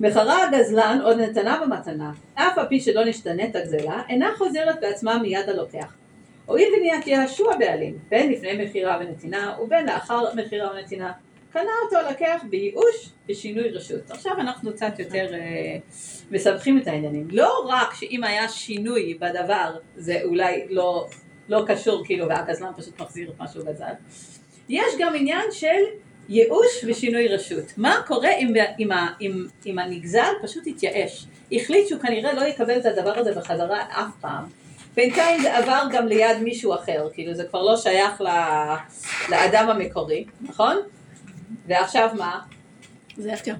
[0.00, 5.48] מחרה הגזלן עוד נתנה במתנה, אף על פי שלא נשתנית הגזלה, אינה חוזרת בעצמה מיד
[5.48, 5.94] הלוקח.
[6.46, 11.12] הואיל ונהיית יהושע בעלים, בין לפני מכירה ונתינה ובין לאחר מכירה ונתינה,
[11.52, 14.10] קנה אותו לקח בייאוש ושינוי רשות.
[14.10, 15.76] עכשיו אנחנו קצת יותר אה,
[16.30, 17.28] מסבכים את העניינים.
[17.30, 21.08] לא רק שאם היה שינוי בדבר, זה אולי לא,
[21.48, 23.64] לא קשור כאילו, והגזלן פשוט מחזיר את מה שהוא.
[24.68, 25.82] יש גם עניין של
[26.28, 27.64] ייאוש ושינוי רשות.
[27.76, 28.88] מה קורה אם, אם,
[29.20, 31.26] אם, אם הנגזל פשוט התייאש?
[31.52, 34.44] החליט שהוא כנראה לא יקבל את הדבר הזה בחזרה אף פעם.
[34.94, 38.28] בינתיים זה עבר גם ליד מישהו אחר, כאילו זה כבר לא שייך ל,
[39.28, 40.76] לאדם המקורי, נכון?
[41.66, 42.40] ועכשיו מה?
[43.16, 43.52] זה הפקר,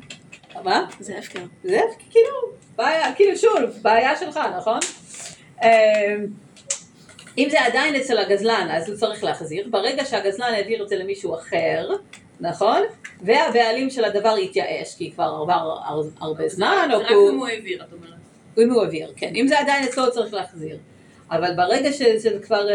[0.65, 0.87] מה?
[1.01, 1.41] זה הפקר.
[1.65, 2.31] זה כאילו,
[2.77, 4.79] בעיה, כאילו שוב, בעיה שלך, נכון?
[5.65, 5.69] אמ,
[7.39, 9.67] אם זה עדיין אצל הגזלן, אז הוא צריך להחזיר.
[9.71, 11.89] ברגע שהגזלן העביר את זה למישהו אחר,
[12.41, 12.83] נכון?
[13.21, 17.31] והבעלים של הדבר התייאש, כי כבר עבר הר- הרבה זמן, או רק כי הוא...
[17.31, 18.13] אם הוא העביר, את אומרת.
[18.59, 19.33] אם הוא העביר, כן.
[19.35, 20.79] אם זה עדיין אצלו צריך להחזיר.
[21.31, 22.75] אבל ברגע שזה כבר, אה,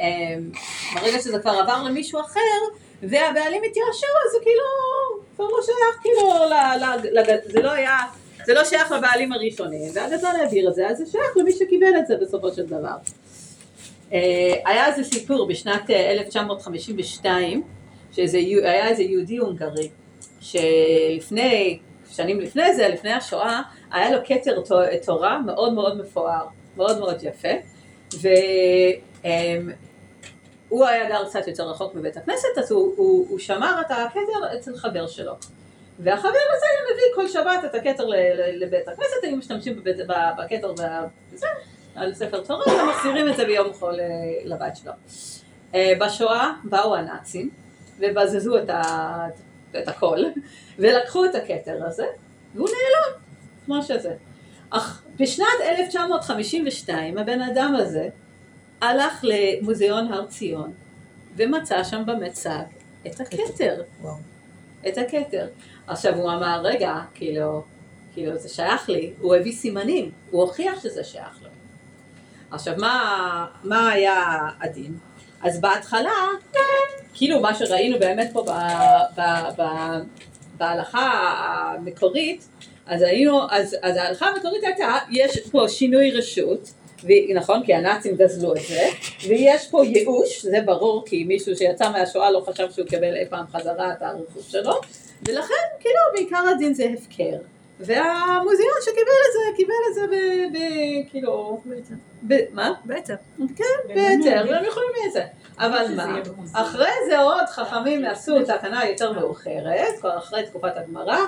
[0.00, 0.36] אה,
[0.94, 2.40] ברגע שזה כבר עבר למישהו אחר,
[3.02, 4.62] והבעלים התייאשו, זה כאילו,
[5.36, 6.32] כבר לא שייך כאילו,
[7.46, 7.96] זה לא היה,
[8.46, 12.06] זה לא שייך לבעלים הראשונים, והגזל העביר את זה, אז זה שייך למי שקיבל את
[12.06, 12.94] זה בסופו של דבר.
[14.12, 17.62] אה, היה איזה סיפור בשנת אה, 1952,
[18.12, 19.88] שהיה איזה יהודי הונגרי,
[20.40, 21.78] שלפני,
[22.10, 24.74] שנים לפני זה, לפני השואה, היה לו כתר תו-
[25.06, 26.44] תורה מאוד מאוד מפואר,
[26.76, 27.48] מאוד מאוד יפה,
[30.70, 34.56] והוא היה גר קצת יותר רחוק מבית הכנסת, אז הוא, הוא, הוא שמר את הכתר
[34.58, 35.32] אצל חבר שלו.
[35.98, 38.04] והחבר הזה היה מביא כל שבת את הכתר
[38.54, 39.82] לבית הכנסת, היו משתמשים
[40.38, 40.74] בכתר
[41.32, 41.46] וזה,
[41.94, 44.06] על ספר תורה, ומחזירים את זה ביום חול אה,
[44.44, 44.92] לבית שלו.
[45.74, 47.50] אה, בשואה באו הנאצים
[47.98, 49.26] ובזזו את, ה,
[49.78, 50.18] את הכל,
[50.78, 52.06] ולקחו את הכתר הזה,
[52.54, 53.20] והוא נעלם,
[53.66, 54.14] כמו שזה.
[54.70, 58.08] אך בשנת 1952 הבן אדם הזה
[58.80, 60.72] הלך למוזיאון הר ציון
[61.36, 62.62] ומצא שם במצג
[63.06, 64.14] את הכתר, וואו.
[64.88, 65.46] את הכתר.
[65.86, 67.62] עכשיו הוא אמר, רגע, כאילו,
[68.14, 71.48] כאילו זה שייך לי, הוא הביא סימנים, הוא הוכיח שזה שייך לו.
[72.50, 74.98] עכשיו מה, מה היה הדין?
[75.42, 76.10] אז בהתחלה,
[77.14, 78.50] כאילו מה שראינו באמת פה ב,
[79.16, 79.22] ב,
[79.58, 79.64] ב,
[80.56, 81.10] בהלכה
[81.76, 82.48] המקורית,
[82.86, 86.70] אז היינו, אז, אז ההלכה המקורית הייתה, יש פה שינוי רשות,
[87.34, 88.88] נכון, כי הנאצים גזלו את זה,
[89.28, 93.46] ויש פה ייאוש, זה ברור, כי מישהו שיצא מהשואה לא חשב שהוא יקבל אי פעם
[93.52, 94.80] חזרה את הרכוש שלו,
[95.28, 97.36] ולכן, כאילו, בעיקר הדין זה הפקר.
[97.80, 100.14] והמוזיאון שקיבל את זה, קיבל את זה ב...
[100.52, 100.58] ב
[101.10, 101.60] כאילו...
[102.22, 102.72] ב, מה?
[102.84, 103.14] בעצם.
[103.56, 105.24] כן, בהיתר, והם יכולים את זה.
[105.58, 106.18] אבל מה,
[106.52, 111.18] אחרי זה עוד חכמים עשו תקנה יותר מאוחרת, כבר אחרי תקופת הגמרא,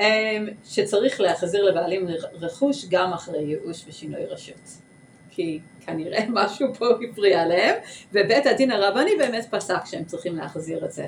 [0.00, 4.91] אמ, שצריך להחזיר לבעלים רכוש גם אחרי ייאוש ושינוי רשות.
[5.34, 7.74] כי כנראה משהו פה הפריע להם,
[8.12, 11.06] ובית הדין הרבני באמת פסק שהם צריכים להחזיר את זה.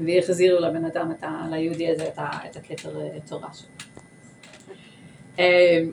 [0.00, 3.68] והחזירו לבן אדם, את ה, ליהודי הזה, את, ה, את הכתר אה, תורה שלו.
[5.38, 5.92] אמ,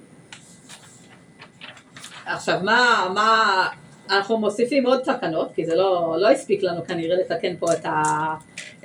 [2.25, 3.67] עכשיו, מה, מה,
[4.09, 8.01] אנחנו מוסיפים עוד תקנות, כי זה לא, לא הספיק לנו כנראה לתקן פה את, ה,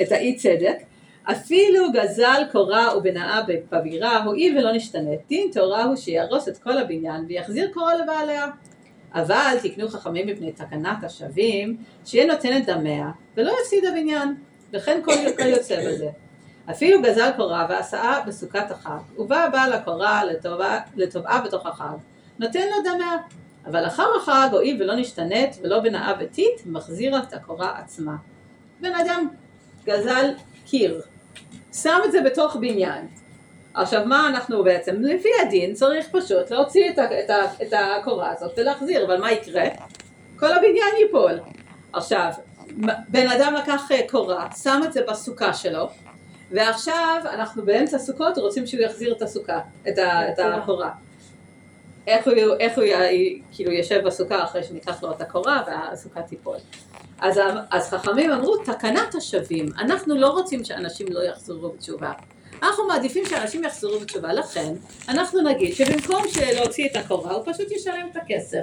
[0.02, 0.76] את האי צדק.
[1.24, 3.40] אפילו גזל קורה ובנאה
[3.72, 8.46] בבירה, הואיל ולא נשתנה, דין תורה הוא שיהרוס את כל הבניין ויחזיר קורה לבעליה.
[9.14, 14.34] אבל תקנו חכמים מפני תקנת השבים, שיהיה נותן את דמיה, ולא יפסיד הבניין,
[14.72, 15.00] וכן
[15.36, 16.08] כל יוצא בזה.
[16.70, 20.22] אפילו גזל קורה ועשאה בסוכת החג, ובא בעל הקורה
[20.96, 21.96] לטובעה בתוך החג,
[22.38, 23.16] נותן לו דמיה.
[23.66, 28.16] אבל אחר החג, הואיל ולא נשתנית ולא בנאה ביתית, מחזיר את הקורה עצמה.
[28.80, 29.28] בן אדם
[29.84, 30.30] גזל
[30.66, 31.00] קיר,
[31.72, 33.06] שם את זה בתוך בניין.
[33.74, 38.32] עכשיו מה אנחנו בעצם, לפי הדין צריך פשוט להוציא את, ה, את, ה, את הקורה
[38.32, 39.64] הזאת ולהחזיר, אבל מה יקרה?
[40.36, 41.40] כל הבניין ייפול.
[41.92, 42.30] עכשיו,
[43.08, 45.88] בן אדם לקח אה, קורה, שם את זה בסוכה שלו,
[46.50, 50.90] ועכשיו אנחנו באמצע סוכות רוצים שהוא יחזיר את הסוכה, את, ה, את הקורה.
[52.06, 56.56] איך הוא, איך הוא י- כאילו יושב בסוכה אחרי שניקח לו את הקורה והסוכה תיפול.
[57.20, 62.12] אז, אז חכמים אמרו תקנת השבים, אנחנו לא רוצים שאנשים לא יחזרו בתשובה.
[62.62, 64.74] אנחנו מעדיפים שאנשים יחזרו בתשובה, לכן
[65.08, 66.22] אנחנו נגיד שבמקום
[66.54, 68.60] להוציא את הקורה הוא פשוט ישלם את הכסף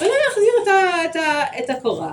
[0.00, 2.12] ולא יחזיר את, ה, את, ה, את הקורה.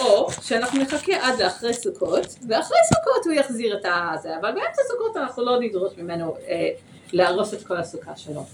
[0.00, 5.16] או שאנחנו נחכה עד לאחרי סוכות, ואחרי סוכות הוא יחזיר את הזה, אבל באמצע סוכות
[5.16, 6.70] אנחנו לא נדרוש ממנו אה,
[7.12, 8.44] להרוס את כל הסוכה שלו.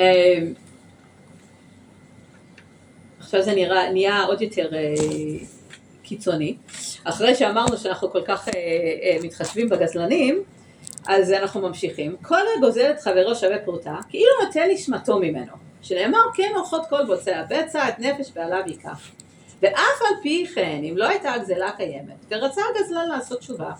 [0.00, 0.38] אה,
[3.18, 4.94] עכשיו זה נראה, נהיה עוד יותר אה,
[6.04, 6.56] קיצוני.
[7.04, 10.42] אחרי שאמרנו שאנחנו כל כך אה, אה, מתחשבים בגזלנים,
[11.06, 12.16] אז אנחנו ממשיכים.
[12.22, 15.52] כל הגוזל את חברו שווה פרוטה, כאילו נותן נשמתו ממנו.
[15.82, 19.10] שנאמר כן אורחות כל בוצע בצע את נפש בעליו ייקח.
[19.62, 23.72] ואף על פי כן, אם לא הייתה הגזלה קיימת, ורצה הגזלן לעשות תשובה,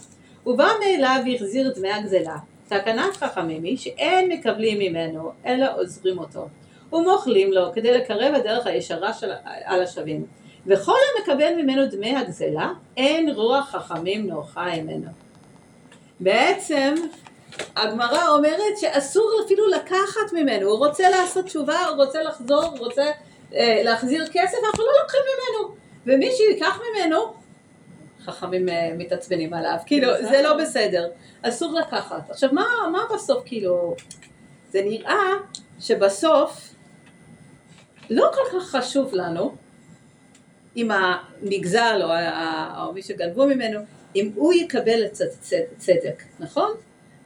[0.44, 2.36] הוא בא מאליו והחזיר דמי הגזלה.
[2.68, 6.48] תקנת חכמים היא שאין מקבלים ממנו, אלא עוזרים אותו.
[6.92, 9.30] ומוכלים לו כדי לקרב הדרך הישרה של,
[9.64, 10.26] על השבים.
[10.66, 15.10] וכל המקבל ממנו דמי הגזלה, אין רוח חכמים נוחה ממנו.
[16.20, 16.94] בעצם
[17.76, 23.04] הגמרא אומרת שאסור אפילו לקחת ממנו, הוא רוצה לעשות תשובה, הוא רוצה לחזור, הוא רוצה
[23.54, 25.74] אה, להחזיר כסף, אנחנו לא לוקחים ממנו.
[26.06, 27.34] ומי שייקח ממנו,
[28.24, 31.08] חכמים אה, מתעצבנים עליו, כאילו זה לא בסדר,
[31.42, 32.30] אסור לקחת.
[32.30, 33.94] עכשיו מה, מה בסוף כאילו,
[34.70, 35.32] זה נראה
[35.80, 36.74] שבסוף
[38.10, 39.54] לא כל כך חשוב לנו
[40.76, 42.08] אם הנגזל או,
[42.86, 43.80] או מי שגנבו ממנו,
[44.16, 46.70] אם הוא יקבל את צד- צד- צדק, נכון?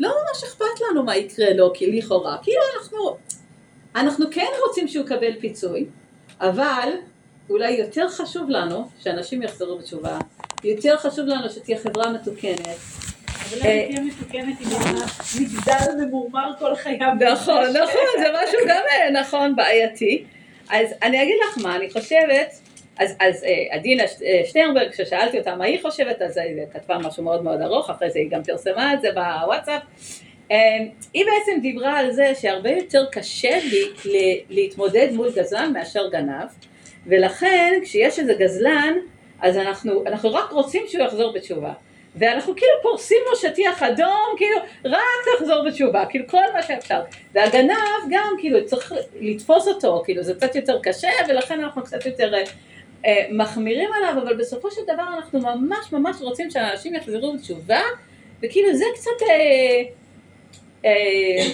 [0.01, 3.17] לא ממש אכפת לנו מה יקרה לו, כי לכאורה, כאילו אנחנו,
[3.97, 5.87] אנחנו כן רוצים שהוא יקבל פיצוי,
[6.41, 6.89] אבל
[7.51, 10.19] אולי יותר חשוב לנו שאנשים יחזרו בתשובה,
[10.65, 17.09] יותר חשוב לנו שתהיה חברה מתוקנת, אבל אני תהיה מתוקנת עם המגדל ממורמר כל חייו.
[17.33, 20.25] נכון, נכון, זה משהו גם אה, נכון בעייתי.
[20.71, 22.51] אז אני אגיד לך מה, אני חושבת,
[22.99, 27.23] אז, אז אה, עדינה אה, שטרנברג, כששאלתי אותה מה היא חושבת, אז היא כתבה משהו
[27.23, 29.83] מאוד מאוד ארוך, אחרי זה היא גם פרסמה את זה בוואטסאפ.
[30.51, 30.57] אה,
[31.15, 33.59] היא בעצם דיברה על זה שהרבה יותר קשה
[34.05, 36.49] לי להתמודד מול גזלן מאשר גנב,
[37.07, 38.95] ולכן כשיש איזה גזלן,
[39.41, 41.73] אז אנחנו, אנחנו רק רוצים שהוא יחזור בתשובה.
[42.17, 47.01] ואנחנו כאילו פורסים לו שטיח אדום, כאילו, רק תחזור בתשובה, כאילו כל מה שאפשר.
[47.35, 47.77] והגנב
[48.11, 52.43] גם, כאילו, צריך לתפוס אותו, כאילו, זה קצת יותר קשה, ולכן אנחנו קצת יותר אה,
[53.31, 57.81] מחמירים עליו, אבל בסופו של דבר אנחנו ממש ממש רוצים שאנשים יחזרו בתשובה,
[58.43, 59.23] וכאילו זה קצת...
[59.31, 59.83] אה,
[60.85, 61.47] אה,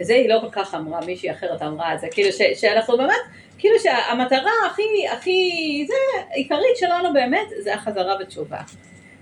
[0.00, 3.20] זה היא לא כל כך אמרה, מישהי אחרת אמרה את זה, כאילו ש, שאנחנו באמת,
[3.58, 5.94] כאילו שהמטרה הכי, הכי, זה,
[6.34, 8.58] עיקרית שלנו באמת, זה החזרה בתשובה.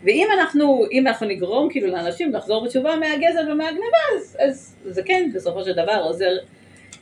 [0.04, 5.30] ואם אנחנו, אם אנחנו נגרום כאילו לאנשים לחזור בתשובה מהגזל ומהגניבה, אז, אז זה כן
[5.34, 6.30] בסופו של דבר עוזר,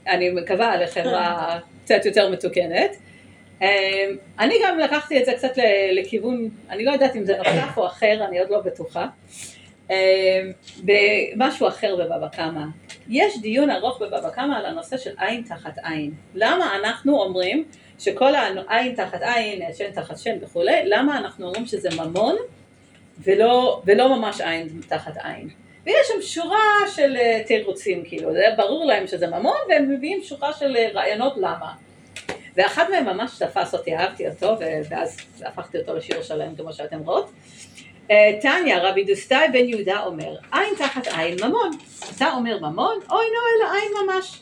[0.08, 2.96] אני מקווה, לחברה קצת יותר מתוקנת.
[3.62, 3.66] אמ,
[4.38, 5.52] אני גם לקחתי את זה קצת
[5.92, 9.06] לכיוון, אני לא יודעת אם זה נוסף או אחר, אני עוד לא בטוחה.
[9.90, 9.94] אמ,
[10.84, 12.62] במשהו אחר בבבא קמא.
[13.08, 16.10] יש דיון ארוך בבבא קמא על הנושא של עין תחת עין.
[16.34, 17.64] למה אנחנו אומרים
[17.98, 22.36] שכל העין תחת עין, שן תחת שן וכולי, למה אנחנו אומרים שזה ממון
[23.24, 25.48] ולא, ולא ממש עין תחת עין.
[25.86, 30.52] ויש שם שורה של אה, תירוצים, כאילו, זה ברור להם שזה ממון, והם מביאים שורה
[30.52, 31.72] של אה, רעיונות למה.
[32.56, 34.56] ואחד מהם ממש תפס אותי, אהבתי אותו,
[34.90, 37.30] ואז הפכתי אותו לשיר שלם, כמו שאתם רואות.
[38.10, 41.70] אה, טניה, רבי דוסטאי בן יהודה אומר, עין תחת עין ממון.
[42.16, 42.98] אתה אומר ממון?
[43.10, 44.40] אוי נו, אלא עין ממש.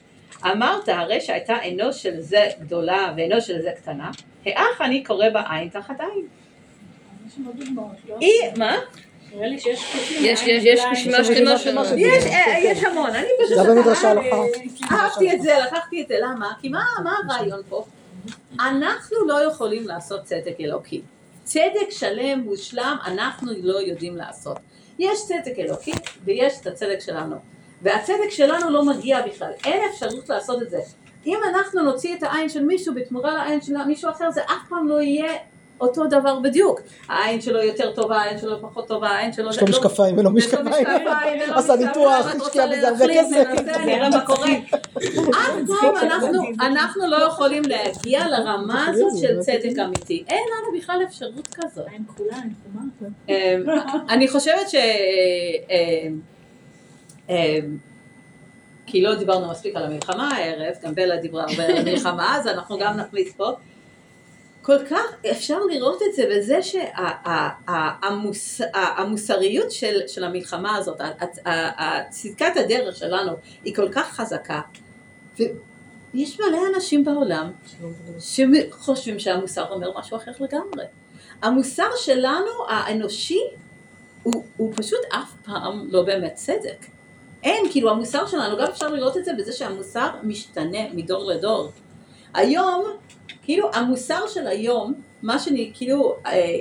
[0.52, 4.10] אמרת הרי שהייתה אנוש של זה גדולה ואנוש של זה קטנה,
[4.46, 6.26] האח אני קורא בה עין תחת עין.
[8.20, 8.76] היא, מה?
[9.34, 9.94] נראה לי שיש.
[10.20, 11.98] יש- יש- יש יש שלמה רשימה של...
[11.98, 13.58] יש, אה, יש המון, אני פשוט...
[14.18, 14.42] אה.
[14.92, 16.52] אהבתי את זה, לקחתי את זה, למה?
[16.60, 16.84] כי מה
[17.28, 17.84] הרעיון פה?
[18.60, 21.02] אנחנו לא יכולים לעשות צדק אלוקי.
[21.44, 24.58] צדק שלם, מושלם, אנחנו לא יודעים לעשות.
[24.98, 25.92] יש צדק אלוקי
[26.24, 27.36] ויש את הצדק שלנו.
[27.82, 30.80] והצדק שלנו לא מגיע בכלל, אין אפשרות לעשות את זה.
[31.26, 34.88] אם אנחנו נוציא את העין של מישהו בתמורה לעין של מישהו אחר, זה אף פעם
[34.88, 35.32] לא יהיה
[35.80, 36.80] אותו דבר בדיוק.
[37.08, 39.50] העין שלו יותר טובה, העין שלו פחות טובה, העין שלו...
[39.50, 40.86] יש לו לא- משקפיים ולא לו משקפיים.
[41.54, 43.46] עשה ניתוח, השקיע בזה הרבה כסף.
[43.48, 44.48] ננסה, נראה מה קורה.
[45.30, 45.94] אף פעם
[46.66, 50.24] אנחנו, לא יכולים להגיע לרמה הזאת של צדק אמיתי.
[50.28, 51.86] אין לנו בכלל אפשרות כזאת.
[51.88, 52.82] עין כחולה, עין חומה.
[53.28, 53.64] אמ,
[54.08, 54.74] אני חושבת ש...
[55.70, 56.20] אמ,
[57.28, 57.76] אמ,
[58.86, 62.78] כי לא דיברנו מספיק על המלחמה הערב, גם בלה דיברה הרבה על המלחמה, אז אנחנו
[62.78, 63.52] גם נכניס פה.
[64.64, 66.58] כל כך אפשר לראות את זה בזה
[68.26, 71.00] שהמוסריות של, של המלחמה הזאת,
[72.10, 73.32] צדקת הדרך שלנו
[73.64, 74.60] היא כל כך חזקה.
[75.38, 77.50] ויש מלא אנשים בעולם
[78.20, 80.84] שחושבים שהמוסר אומר משהו אחר לגמרי.
[81.42, 83.40] המוסר שלנו, האנושי,
[84.22, 86.86] הוא, הוא פשוט אף פעם לא באמת צדק.
[87.42, 91.72] אין, כאילו המוסר שלנו, גם אפשר לראות את זה בזה שהמוסר משתנה מדור לדור.
[92.34, 92.84] היום,
[93.44, 96.56] כאילו המוסר של היום, מה שאני, כאילו, אה,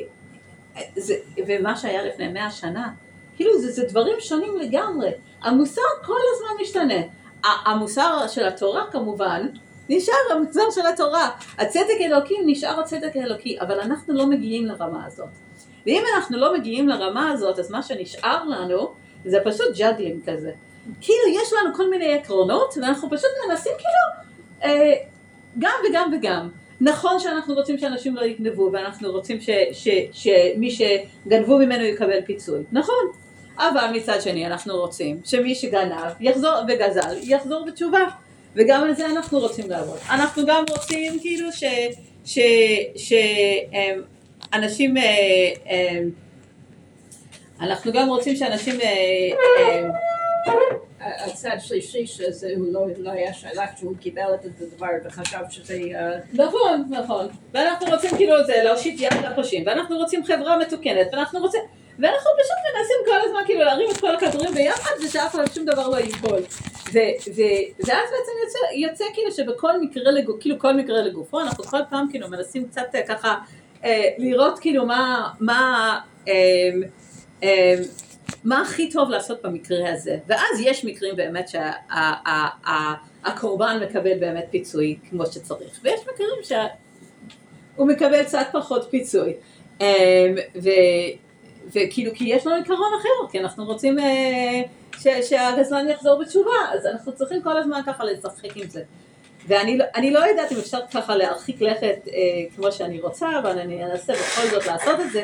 [0.96, 1.16] זה,
[1.48, 2.90] ומה שהיה לפני מאה שנה,
[3.36, 5.10] כאילו זה, זה דברים שונים לגמרי.
[5.42, 7.02] המוסר כל הזמן משתנה.
[7.66, 9.48] המוסר של התורה כמובן,
[9.90, 11.30] נשאר המוסר של התורה.
[11.58, 15.30] הצדק האלוקי נשאר הצדק האלוקי, אבל אנחנו לא מגיעים לרמה הזאת.
[15.86, 18.94] ואם אנחנו לא מגיעים לרמה הזאת, אז מה שנשאר לנו
[19.26, 20.52] זה פשוט juggling כזה.
[21.02, 24.94] כאילו יש לנו כל מיני עקרונות, ואנחנו פשוט מנסים כאילו אה,
[25.60, 26.50] גם וגם וגם.
[26.84, 32.64] נכון שאנחנו רוצים שאנשים לא יגנבו, ואנחנו רוצים ש, ש, שמי שגנבו ממנו יקבל פיצוי,
[32.72, 33.04] נכון.
[33.58, 38.00] אבל מצד שני אנחנו רוצים שמי שגנב יחזור וגזל יחזור בתשובה.
[38.56, 39.98] וגם על זה אנחנו רוצים לעבוד.
[40.10, 41.64] אנחנו גם רוצים כאילו ש...
[42.26, 42.40] ש...
[42.96, 43.14] ש...
[43.74, 44.02] אמ,
[44.54, 44.98] אנשים...
[44.98, 45.04] אה,
[45.70, 46.10] אמ,
[47.62, 48.82] אנחנו גם רוצים שאנשים...
[48.82, 49.90] אה, אמ,
[51.26, 56.20] הצד שלישי שזה הוא לא, לא היה שלח שהוא קיבל את הדבר וחשב שזה אה,
[56.34, 57.28] נכון, נכון.
[57.54, 61.62] ואנחנו רוצים כאילו זה להושיט יד לפושעים, ואנחנו רוצים חברה מתוקנת, ואנחנו רוצים...
[62.00, 65.88] ואנחנו פשוט מנסים כל הזמן כאילו להרים את כל הכדורים ביחד ושאף אחד שום דבר
[65.88, 66.40] לא ייפול.
[66.94, 72.08] ואז בעצם יוצא, יוצא כאילו שבכל מקרה לגופו, כאילו כל מקרה לגופו, אנחנו כל פעם
[72.12, 73.36] כאילו מנסים קצת אה, ככה
[73.84, 76.34] אה, לראות כאילו מה, מה, אה,
[77.44, 77.76] אה,
[78.44, 80.18] מה הכי טוב לעשות במקרה הזה.
[80.28, 81.50] ואז יש מקרים באמת
[83.24, 86.66] שהקורבן מקבל באמת פיצוי כמו שצריך, ויש מקרים
[87.78, 89.34] שהוא מקבל קצת פחות פיצוי.
[89.82, 90.70] אה, ו-
[91.68, 94.62] וכאילו כי יש לנו עיקרון אחר, כי אנחנו רוצים אה,
[95.22, 98.84] שהגזלן יחזור בתשובה, אז אנחנו צריכים כל הזמן ככה לשחק עם זה.
[99.48, 102.12] ואני לא, לא יודעת אם אפשר ככה להרחיק לכת אה,
[102.56, 105.24] כמו שאני רוצה, אבל אני אנסה בכל זאת לעשות את זה,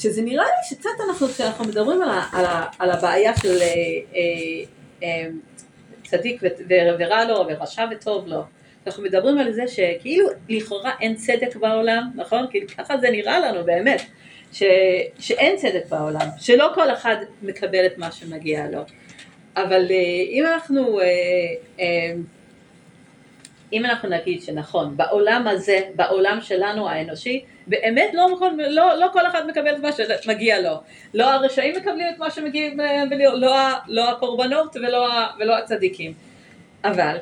[0.00, 3.66] שזה נראה לי שקצת אנחנו, כשאנחנו מדברים על, ה, על, ה, על הבעיה של אה,
[4.14, 4.62] אה,
[5.02, 5.26] אה,
[6.04, 6.42] צדיק
[6.98, 8.42] ורע לו ורשע וטוב לו,
[8.86, 12.46] אנחנו מדברים על זה שכאילו לכאורה אין צדק בעולם, נכון?
[12.50, 14.02] כאילו ככה זה נראה לנו באמת.
[14.52, 14.62] ש,
[15.18, 18.80] שאין צדק בעולם, שלא כל אחד מקבל את מה שמגיע לו.
[19.56, 19.96] אבל אה,
[20.30, 21.06] אם אנחנו, אה,
[21.80, 22.12] אה,
[23.72, 28.26] אם אנחנו נגיד שנכון, בעולם הזה, בעולם שלנו האנושי, באמת לא,
[28.58, 29.90] לא, לא כל אחד מקבל את מה
[30.22, 30.74] שמגיע לו.
[31.14, 32.70] לא הרשעים מקבלים את מה שמגיע,
[33.10, 33.56] לא, לא,
[33.88, 36.12] לא הקורבנות ולא, ולא הצדיקים.
[36.84, 37.16] אבל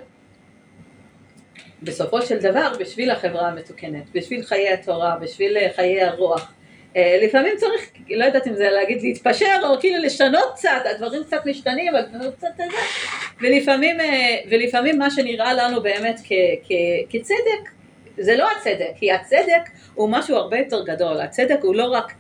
[1.83, 6.53] בסופו של דבר, בשביל החברה המתוקנת, בשביל חיי התורה, בשביל חיי הרוח,
[6.97, 11.47] אה, לפעמים צריך, לא יודעת אם זה להגיד להתפשר או כאילו לשנות קצת, הדברים קצת
[11.47, 12.65] משתנים, אבל קצת זה,
[13.41, 16.33] ולפעמים, אה, ולפעמים מה שנראה לנו באמת כ,
[16.65, 16.73] כ,
[17.11, 17.71] כצדק,
[18.19, 22.13] זה לא הצדק, כי הצדק הוא משהו הרבה יותר גדול, הצדק הוא לא רק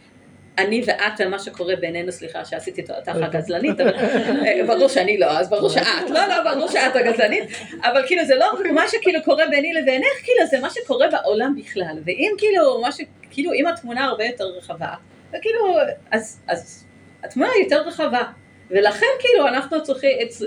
[0.59, 3.92] אני ואת ומה שקורה בינינו, סליחה שעשיתי אותך הגזלנית, אבל
[4.68, 7.44] ברור שאני לא, אז ברור שאת, לא, לא, ברור שאת הגזלנית,
[7.83, 11.96] אבל כאילו זה לא מה שכאילו קורה ביני לבינך, כאילו זה מה שקורה בעולם בכלל,
[12.04, 13.00] ואם כאילו, מה ש...
[13.31, 14.94] כאילו אם התמונה הרבה יותר רחבה,
[15.28, 15.76] וכאילו,
[16.11, 16.85] אז, אז
[17.24, 18.22] התמונה יותר רחבה,
[18.70, 20.07] ולכן כאילו אנחנו צריכי,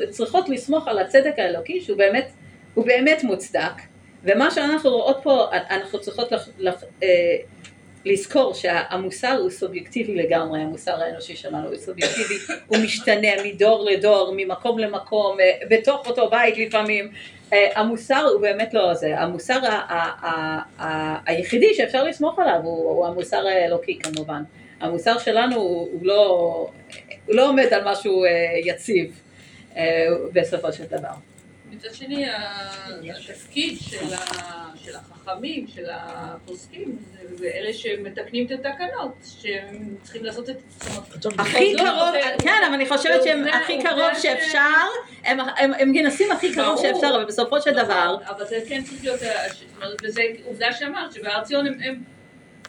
[0.10, 2.32] צריכות לסמוך על הצדק האלוקי שהוא באמת,
[2.74, 3.74] הוא באמת מוצדק,
[4.24, 7.08] ומה שאנחנו רואות פה, אנחנו צריכות לח, לח, אה,
[8.06, 12.36] לזכור שהמוסר הוא סובייקטיבי לגמרי, המוסר האנושי שלנו הוא סובייקטיבי,
[12.68, 17.12] הוא משתנה מדור לדור, ממקום למקום, אה, בתוך אותו בית לפעמים,
[17.54, 19.60] אה, המוסר הוא באמת לא זה, המוסר
[21.26, 24.44] היחידי שאפשר לסמוך עליו הוא המוסר האלוקי כמובן,
[24.82, 26.70] המוסר שלנו הוא לא,
[27.32, 28.30] הוא לא עומד על משהו אה,
[28.66, 29.22] יציב
[30.34, 31.14] בסופו של דבר.
[31.72, 32.26] מצד שני,
[33.30, 36.98] התפקיד של, החכמים, של הפוסקים,
[37.36, 40.56] זה אלה שמתקנים את התקנות, שהם צריכים לעשות את...
[41.40, 44.88] הכי קרוב, כן, אבל אני חושבת שהם הכי קרוב שאפשר,
[45.24, 48.18] הם מנסים הכי קרוב שאפשר, אבל בסופו של דבר...
[48.30, 49.20] אבל זה כן צריך להיות,
[50.04, 52.04] וזה עובדה שאמרת, שבהר ציון הם...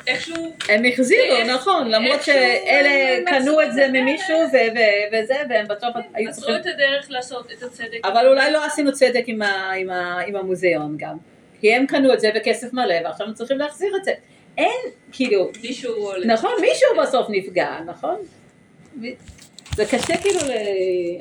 [0.06, 0.52] איכשהו...
[0.68, 2.90] הם החזירו, נכון, למרות שאלה
[3.26, 4.38] קנו את זה ממישהו
[5.12, 6.54] וזה, והם בסוף היו צריכים...
[6.54, 8.00] מצאו את הדרך לעשות את הצדק.
[8.04, 9.24] אבל אולי לא עשינו צדק
[10.26, 11.16] עם המוזיאון גם.
[11.60, 14.12] כי הם קנו את זה בכסף מלא, ועכשיו הם צריכים להחזיר את זה.
[14.58, 15.50] אין, כאילו...
[15.62, 16.12] מישהו...
[16.26, 18.16] נכון, מישהו בסוף נפגע, נכון?
[19.76, 20.40] זה קשה כאילו,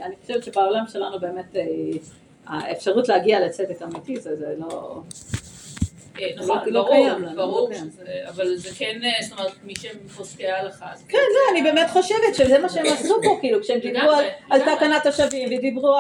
[0.02, 1.56] אני חושבת שבעולם שלנו באמת
[2.48, 5.02] האפשרות להגיע לצדק אמיתי זה לא...
[6.36, 7.70] נכון, לא קיים לנו, ברור,
[8.28, 10.92] אבל זה כן, זאת אומרת, מי שהם פוסקי ההלכה.
[11.08, 14.12] כן, לא, אני באמת חושבת שזה מה שהם עשו פה, כאילו, כשהם דיברו
[14.50, 15.96] על תקנת השבים, ודיברו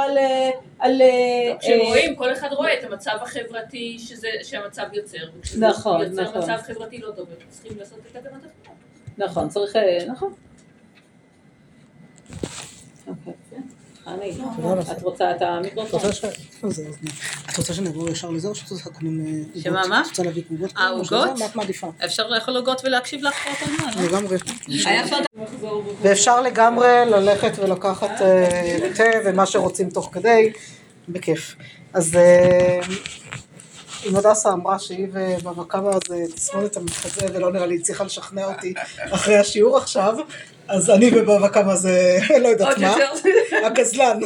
[0.80, 0.98] על...
[1.60, 3.98] כשהם רואים, כל אחד רואה את המצב החברתי
[4.44, 5.18] שהמצב יוצר.
[5.60, 6.02] נכון, נכון.
[6.02, 8.76] יוצר מצב חברתי לא טוב, הם צריכים לעשות את תקנת השבים.
[9.18, 9.76] נכון, צריך,
[10.08, 10.34] נכון.
[14.92, 16.00] את רוצה את המיקרופון?
[17.50, 20.02] את רוצה שנעבור ישר לזה או שאת רוצה קונים שמה, מה?
[20.02, 20.72] את רוצה להביא עוגות?
[20.78, 21.40] אה, עוגות?
[21.40, 21.92] מה את מעדיפה?
[22.06, 24.08] אפשר לאכול עוגות ולהקשיב לך כל הזמן, לא?
[24.08, 24.38] לגמרי.
[26.02, 28.10] ואפשר לגמרי ללכת ולקחת
[28.96, 30.52] תה ומה שרוצים תוך כדי,
[31.10, 31.56] בכיף.
[31.94, 32.18] אז
[34.10, 38.74] אם הדסה אמרה שהיא ובבא קמא זה תסמונת המתחזה ולא נראה לי הצליחה לשכנע אותי
[39.00, 40.16] אחרי השיעור עכשיו,
[40.72, 42.96] אז אני ובבא קמא זה לא יודעת מה,
[43.66, 44.20] הגזלן.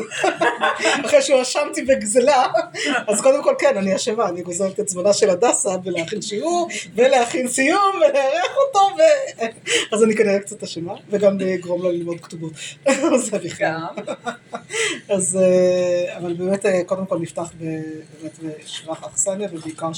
[1.06, 2.48] אחרי שהואשמתי בגזלה,
[3.08, 7.48] אז קודם כל כן, אני אשמה, אני גוזלת את זמנה של הדסה בלהכין שיעור ולהכין
[7.48, 8.80] סיום ולארח אותו,
[9.92, 12.54] אז אני כנראה קצת אשמה, וגם לגרום לה ללמוד כתובות.
[13.16, 13.82] זה בכלל.
[15.10, 15.40] אז,
[16.18, 19.90] אבל באמת קודם כל נפתח באמת בשבח האכסניה ובעיקר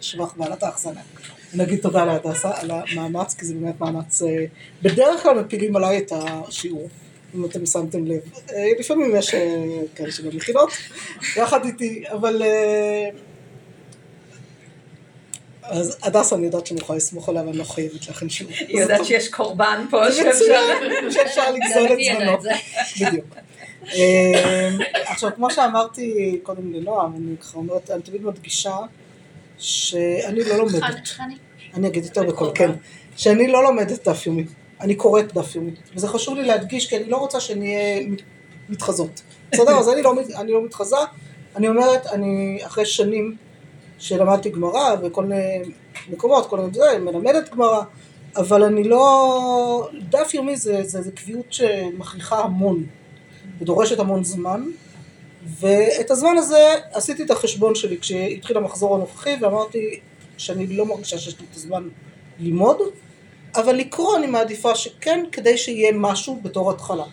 [0.00, 1.02] שבח בעלת האכסניה.
[1.56, 4.22] נגיד תודה להדסה על המאמץ, כי זה באמת מאמץ,
[4.82, 6.88] בדרך כלל מפילים עליי את השיעור,
[7.34, 8.20] אם אתם שמתם לב.
[8.78, 9.34] לפעמים יש
[9.94, 10.70] כאלה שגם מכינות,
[11.36, 12.42] יחד איתי, אבל...
[15.68, 18.52] אז הדסה אני יודעת שאני יכולה לסמוך עליה ואני לא חייבת להכין שיעור.
[18.52, 22.38] היא יודעת שיש קורבן פה שאפשר לגזול את זמנו.
[23.00, 23.24] בדיוק.
[23.94, 28.76] אה, עכשיו, כמו שאמרתי קודם לנועם, אני ככה אומרת, אני תמיד מדגישה
[29.58, 30.82] שאני לא לומדת.
[31.76, 32.70] אני אגיד יותר בקול, כן.
[33.16, 34.44] שאני לא לומדת דף יומי,
[34.80, 35.70] אני קוראת דף יומי.
[35.94, 38.06] וזה חשוב לי להדגיש, כי אני לא רוצה שנהיה
[38.68, 39.22] מתחזות.
[39.52, 39.78] בסדר?
[39.78, 40.96] אז אני לא, אני לא מתחזה.
[41.56, 43.36] אני אומרת, אני אחרי שנים
[43.98, 45.62] שלמדתי גמרא בכל מיני
[46.08, 47.82] מקומות, כל מיני זה, מלמדת גמרא,
[48.36, 49.88] אבל אני לא...
[50.08, 52.86] דף יומי זה, זה, זה קביעות שמכריחה המון,
[53.60, 54.64] ודורשת המון זמן,
[55.60, 60.00] ואת הזמן הזה עשיתי את החשבון שלי כשהתחיל המחזור הנוכחי, ואמרתי
[60.36, 61.88] שאני לא מרגישה שיש לי את הזמן
[62.38, 62.78] ללמוד,
[63.54, 67.04] אבל לקרוא אני מעדיפה שכן, כדי שיהיה משהו בתור התחלה.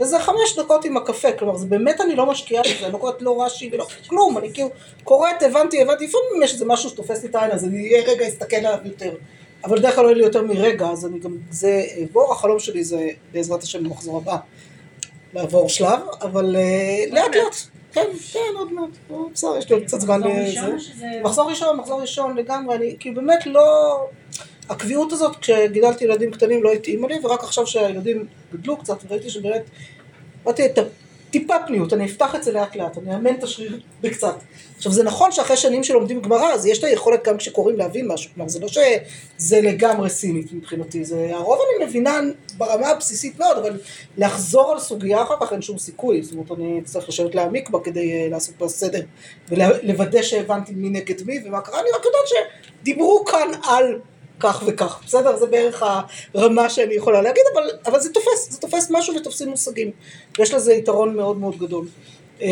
[0.00, 3.22] וזה חמש דקות עם הקפה, כלומר זה באמת אני לא משקיעה בזה, אני לא קוראת
[3.22, 4.68] לא רש"י ולא כלום, אני כאילו
[5.04, 8.28] קוראת, הבנתי, הבנתי, לפעמים יש איזה משהו שתופס לי את העין, אז אני אהיה רגע
[8.28, 9.14] אסתכל עליו יותר,
[9.64, 12.84] אבל בדרך כלל לא יהיה לי יותר מרגע, אז אני גם, זה, בור החלום שלי
[12.84, 14.36] זה בעזרת השם במחזור הבא,
[15.34, 17.56] לעבור שלב, אבל אה, לאט לאט,
[17.92, 20.70] כן, כן, עוד מעט, אה, בסדר, יש לי עוד קצת זמן לזה.
[21.22, 23.96] מחזור ראשון, מחזור ראשון לגמרי, אני כאילו באמת לא...
[24.68, 29.62] הקביעות הזאת כשגידלתי ילדים קטנים לא התאימה לי, ורק עכשיו שהילדים גדלו קצת וראיתי שבאמת,
[30.44, 30.62] אמרתי
[31.30, 34.34] את הטיפה פניות, אני אפתח את זה לאט לאט, אני אאמן את השריר בקצת.
[34.76, 38.30] עכשיו זה נכון שאחרי שנים שלומדים גמרא, אז יש את היכולת גם כשקוראים להבין משהו,
[38.34, 42.20] כלומר זה לא שזה לגמרי סינית מבחינתי, זה הרוב אני מבינה
[42.56, 43.80] ברמה הבסיסית מאוד, אבל
[44.18, 47.78] לחזור על סוגיה אחר כך אין שום סיכוי, זאת אומרת אני צריך לשבת להעמיק בה
[47.84, 49.00] כדי אה, לעשות בה סדר,
[49.48, 52.46] ולוודא שהבנתי מי נגד מי ומה קרה, אני רק יודעת
[52.82, 53.98] שדיברו כאן על
[54.40, 55.36] כך וכך, בסדר?
[55.36, 55.82] זה בערך
[56.34, 59.90] הרמה שאני יכולה להגיד, אבל, אבל זה תופס, זה תופס משהו ותופסים מושגים.
[60.38, 61.86] ויש לזה יתרון מאוד מאוד גדול.
[62.42, 62.48] אה,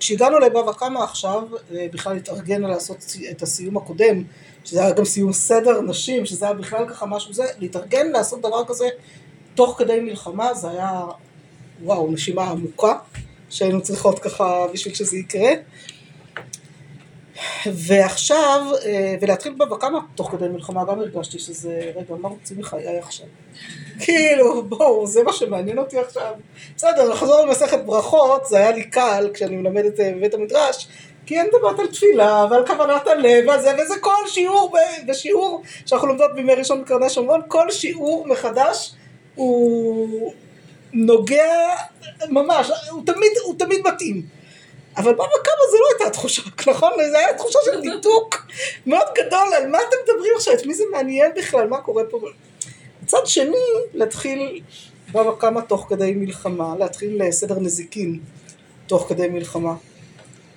[0.00, 1.42] כשהגענו לבבא קמא עכשיו,
[1.74, 2.96] אה, בכלל התארגן לעשות
[3.30, 4.22] את הסיום הקודם,
[4.64, 8.64] שזה היה גם סיום סדר נשים, שזה היה בכלל ככה משהו זה, להתארגן לעשות דבר
[8.64, 8.88] כזה
[9.54, 11.02] תוך כדי מלחמה, זה היה,
[11.82, 12.98] וואו, נשימה עמוקה,
[13.50, 15.50] שהיינו צריכות ככה בשביל שזה יקרה.
[17.66, 22.98] ועכשיו, אה, ולהתחיל בבא קמא תוך כדי מלחמה, גם הרגשתי שזה, רגע, מה רוצים מחיי
[22.98, 23.26] עכשיו?
[24.00, 26.32] כאילו, בואו, זה מה שמעניין אותי עכשיו.
[26.76, 30.88] בסדר, לחזור למסכת ברכות, זה היה לי קל כשאני מלמדת אה, בבית המדרש,
[31.26, 34.76] כי אין מדברת על תפילה ועל כוונת הלב וזה, וזה כל שיעור,
[35.06, 38.94] בשיעור שאנחנו לומדות בימי ראשון בקרני שומרון, כל שיעור מחדש
[39.34, 40.32] הוא
[40.92, 41.74] נוגע
[42.28, 44.22] ממש, הוא תמיד, הוא תמיד מתאים.
[44.96, 46.92] אבל בבא קמא זה לא הייתה התחושה, נכון?
[47.10, 48.46] זה היה תחושה של ניתוק
[48.86, 52.20] מאוד גדול, על מה אתם מדברים עכשיו, את מי זה מעניין בכלל, מה קורה פה?
[53.02, 53.56] מצד שני,
[53.94, 54.60] להתחיל
[55.12, 58.20] בבא קמא תוך כדי מלחמה, להתחיל סדר נזיקין
[58.86, 59.74] תוך כדי מלחמה.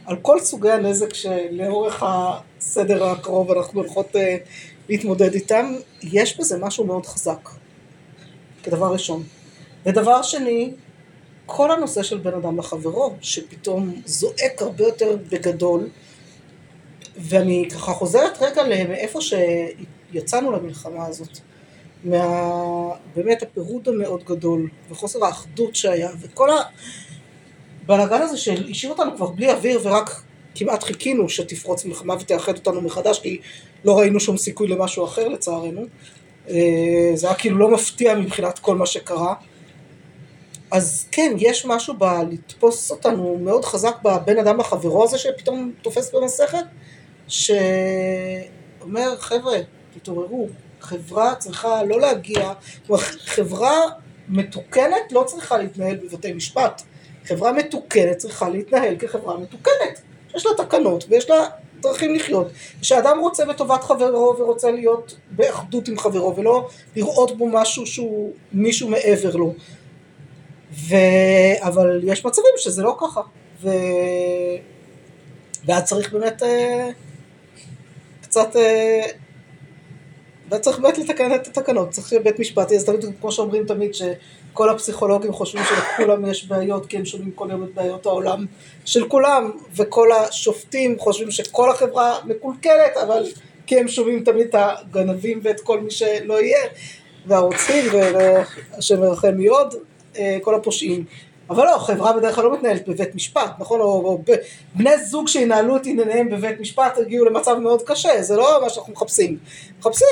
[0.06, 4.20] על כל סוגי הנזק שלאורך הסדר הקרוב אנחנו הולכות uh,
[4.90, 7.50] להתמודד איתם, יש בזה משהו מאוד חזק,
[8.64, 9.24] כדבר ראשון.
[9.86, 10.72] ודבר שני,
[11.50, 15.90] כל הנושא של בן אדם לחברו, שפתאום זועק הרבה יותר בגדול,
[17.18, 21.38] ואני ככה חוזרת רגע מאיפה שיצאנו למלחמה הזאת,
[22.04, 22.90] מה...
[23.16, 26.50] באמת הפירוד המאוד גדול, וחוסר האחדות שהיה, וכל
[27.84, 30.22] הבלאגן הזה שהשאיר אותנו כבר בלי אוויר ורק
[30.56, 33.40] כמעט חיכינו שתפרוץ מלחמה ותאחד אותנו מחדש, כי
[33.86, 35.82] לא ראינו שום סיכוי למשהו אחר לצערנו.
[36.50, 39.34] אה, זה היה כאילו לא מפתיע מבחינת כל מה שקרה.
[40.72, 46.64] אז כן, יש משהו בלתפוס אותנו מאוד חזק בבן אדם לחברו הזה שפתאום תופס במסכת,
[47.28, 49.58] שאומר, חבר'ה,
[49.94, 50.48] תתעוררו,
[50.82, 52.54] חברה צריכה לא להגיע,
[53.26, 53.82] חברה
[54.30, 56.82] מתוקנת לא צריכה להתנהל בבתי משפט,
[57.26, 60.02] חברה מתוקנת צריכה להתנהל כחברה מתוקנת,
[60.36, 61.46] יש לה תקנות ויש לה
[61.80, 62.48] דרכים לחיות,
[62.82, 68.90] כשאדם רוצה בטובת חברו ורוצה להיות באחדות עם חברו ולא לראות בו משהו שהוא מישהו
[68.90, 69.54] מעבר לו
[70.78, 70.96] ו...
[71.62, 73.22] אבל יש מצבים שזה לא ככה,
[73.62, 73.70] ו...
[75.66, 76.90] ואז צריך באמת אה,
[78.22, 79.02] קצת, אה,
[80.50, 84.70] ואז צריך באמת לתקן את התקנות, צריך שבית משפט יהיה, תמיד, כמו שאומרים תמיד, שכל
[84.70, 88.46] הפסיכולוגים חושבים שלכולם יש בעיות, כי הם שומעים כל יום את בעיות העולם
[88.86, 93.24] של כולם, וכל השופטים חושבים שכל החברה מקולקלת, אבל
[93.68, 96.64] כי הם שומעים תמיד את הגנבים ואת כל מי שלא יהיה,
[97.26, 99.76] והרוצחים, והשם ירחם עוד.
[100.42, 101.06] כל הפושעים.
[101.50, 103.80] אבל לא, חברה בדרך כלל לא מתנהלת בבית משפט, נכון?
[103.80, 104.24] או, או
[104.76, 108.94] בני זוג שינהלו את ענייניהם בבית משפט הגיעו למצב מאוד קשה, זה לא מה שאנחנו
[108.94, 109.38] מחפשים.
[109.80, 110.08] מחפשים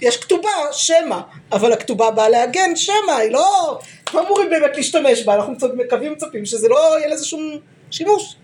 [0.00, 1.20] יש כתובה, שמא,
[1.52, 3.78] אבל הכתובה באה להגן, שמא, היא לא,
[4.14, 7.58] לא אמורים באמת להשתמש בה, אנחנו מקווים ומצפים שזה לא יהיה לזה שום
[7.90, 8.36] שימוש.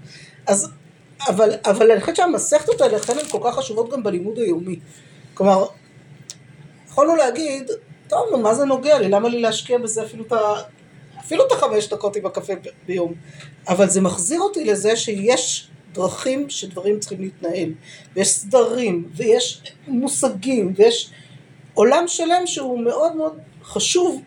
[0.47, 0.71] אז,
[1.29, 4.77] אבל, אבל אני חושבת שהמסכתות האלה, לכן הן כל כך חשובות גם בלימוד היומי.
[5.35, 5.67] כלומר,
[6.89, 7.71] יכולנו להגיד,
[8.13, 9.09] טוב, נו, מה זה נוגע לי?
[9.09, 10.55] למה לי להשקיע בזה אפילו את ה...
[11.21, 12.53] אפילו את החמש דקות עם הקפה
[12.87, 13.15] ביום.
[13.69, 17.73] אבל זה מחזיר אותי לזה שיש דרכים שדברים צריכים להתנהל.
[18.17, 21.11] ויש סדרים, ויש מושגים, ויש
[21.75, 24.23] עולם שלם שהוא מאוד מאוד חשוב,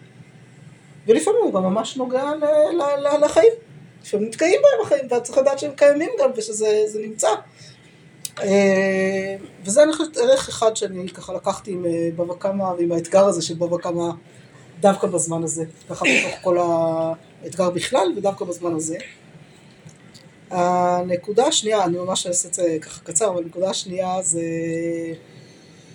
[1.07, 2.45] ולפעמים הוא גם ממש נוגע ל-
[2.77, 3.53] ל- ל- לחיים.
[4.03, 7.29] לפעמים מתקיים בהם החיים, ואתה צריך לדעת שהם קיימים גם, ושזה זה נמצא.
[8.43, 13.25] אה, וזה אני חושבת ערך אחד שאני ככה לקחתי עם אה, בבא קמא ועם האתגר
[13.25, 14.09] הזה של בבא קמא
[14.79, 16.57] דווקא בזמן הזה, ככה בתוך כל
[17.43, 18.97] האתגר בכלל ודווקא בזמן הזה.
[20.51, 24.41] הנקודה השנייה, אני ממש אעשה את זה ככה קצר, אבל הנקודה השנייה זה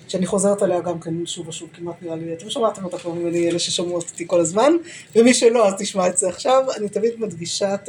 [0.08, 3.48] שאני חוזרת עליה גם כן שוב ושוב, כמעט נראה לי, אתם שמעתם אותה כבר ממני,
[3.48, 4.72] אלה ששמעו אותי כל הזמן,
[5.16, 7.88] ומי שלא אז תשמע את זה עכשיו, אני תמיד מדגישה את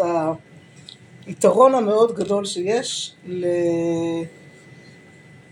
[1.25, 3.13] היתרון המאוד גדול שיש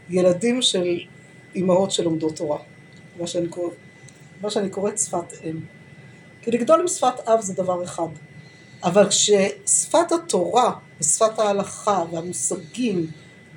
[0.10, 1.00] לילדים של
[1.56, 2.60] אימהות שלומדות תורה,
[3.20, 3.70] מה שאני, קורא,
[4.42, 5.60] מה שאני קוראת שפת אם.
[6.42, 8.08] כי לגדול עם שפת אב זה דבר אחד,
[8.84, 13.08] אבל כששפת התורה ושפת ההלכה והמושגים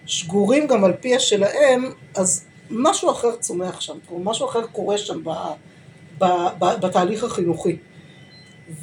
[0.07, 4.99] שגורים גם על פיה של האם, אז משהו אחר צומח שם, כלומר משהו אחר קורה
[4.99, 5.31] שם ב,
[6.19, 6.25] ב,
[6.59, 7.77] ב, בתהליך החינוכי.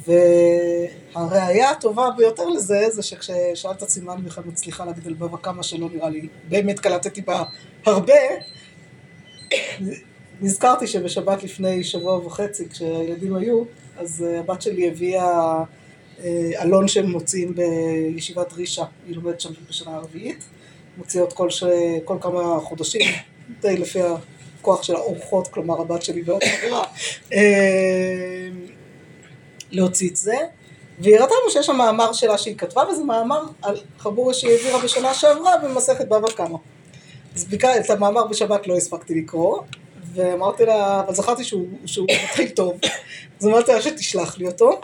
[0.06, 6.08] והראיה הטובה ביותר לזה, זה שכששאלת את אני בכלל מצליחה להגדל בבא כמה שלא נראה
[6.08, 7.42] לי, באמת קלטתי בה
[7.86, 8.14] הרבה,
[10.40, 13.62] נזכרתי שבשבת לפני שבוע וחצי, כשהילדים היו,
[13.98, 15.62] אז אה, הבת שלי הביאה
[16.24, 20.44] אה, אלון שהם מוציאים בישיבת רישה, היא לומדת שם בשנה הרביעית,
[20.98, 21.64] מוציאות כל, ש...
[22.04, 23.00] כל כמה חודשים,
[23.60, 23.98] די לפי
[24.60, 26.84] הכוח של האורחות, כלומר הבת שלי ועוד חברה,
[27.32, 28.48] אה,
[29.70, 30.36] להוציא את זה,
[30.98, 34.78] והיא הראתה לנו שיש שם מאמר שלה שהיא כתבה, וזה מאמר על חבורה שהיא העבירה
[34.78, 36.58] בשנה שעברה במסכת בבא קמא.
[37.34, 39.58] אז בגלל את המאמר בשבת לא הספקתי לקרוא,
[40.14, 42.78] ואמרתי לה, אבל זכרתי שהוא, שהוא מתחיל טוב,
[43.40, 44.80] אז אמרתי לה שתשלח לי אותו,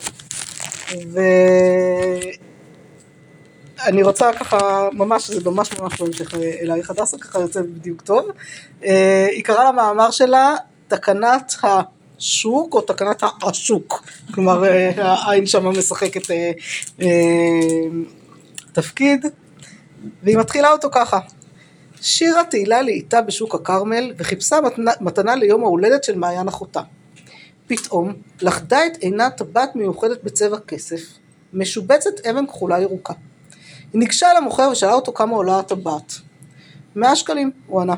[3.78, 8.30] ואני רוצה ככה, ממש, זה ממש ממש בהמשך אלייך הדסה, ככה יוצא בדיוק טוב.
[8.84, 10.54] אה, היא קראה למאמר שלה
[10.88, 11.54] תקנת
[12.18, 14.04] השוק או תקנת העשוק,
[14.34, 16.50] כלומר אה, העין שמה משחקת אה,
[17.02, 17.08] אה,
[18.72, 19.26] תפקיד,
[20.22, 21.18] והיא מתחילה אותו ככה.
[22.00, 26.80] שירה תהילה לאיתה בשוק הכרמל וחיפשה מתנה, מתנה ליום ההולדת של מעיין אחותה.
[27.66, 28.12] פתאום
[28.42, 31.00] לכדה את עינה טבעת מיוחדת בצבע כסף,
[31.52, 33.14] משובצת אבן כחולה ירוקה.
[33.92, 36.12] היא ניגשה אל המוכר ושאלה אותו כמה עולה הטבעת.
[36.96, 37.94] מאה שקלים, הוא ענה.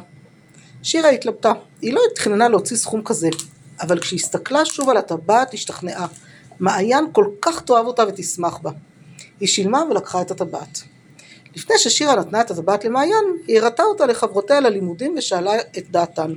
[0.82, 1.52] שירה התלבטה,
[1.82, 3.28] היא לא התכננה להוציא סכום כזה,
[3.81, 6.07] אבל כשהסתכלה שוב על הטבעת השתכנעה.
[6.61, 8.70] מעיין כל כך תאהב אותה ותשמח בה.
[9.41, 10.79] היא שילמה ולקחה את הטבעת.
[11.57, 16.33] לפני ששירה נתנה את הטבעת למעיין, היא הראתה אותה לחברותיה ללימודים ושאלה את דעתן.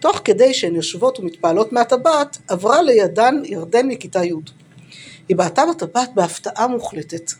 [0.00, 4.32] תוך כדי שהן יושבות ומתפעלות מהטבעת, עברה לידן ירדן מכיתה י'.
[5.28, 7.32] היא בעטה בטבעת בהפתעה מוחלטת,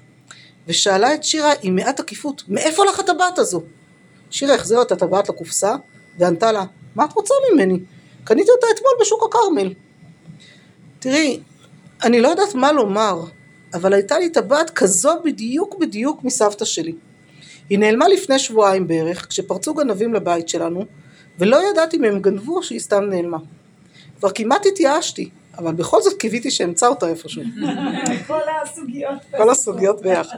[0.66, 3.62] ושאלה את שירה עם מעט עקיפות, מאיפה לך הטבעת הזו?
[4.30, 5.74] שירה החזירה את הטבעת לקופסה,
[6.18, 7.78] וענתה לה, מה את רוצה ממני?
[8.24, 9.74] קניתי אותה אתמול בשוק הכרמל.
[10.98, 11.40] תראי,
[12.02, 13.24] אני לא יודעת מה לומר,
[13.74, 16.94] אבל הייתה לי טבעת כזו בדיוק בדיוק מסבתא שלי.
[17.70, 20.84] היא נעלמה לפני שבועיים בערך, כשפרצו גנבים לבית שלנו,
[21.38, 23.38] ולא ידעתי אם הם גנבו או שהיא סתם נעלמה.
[24.18, 27.42] כבר כמעט התייאשתי, אבל בכל זאת קיוויתי שאמצא אותה איפשהו.
[28.26, 29.18] כל הסוגיות.
[29.36, 30.36] כל הסוגיות ביחד.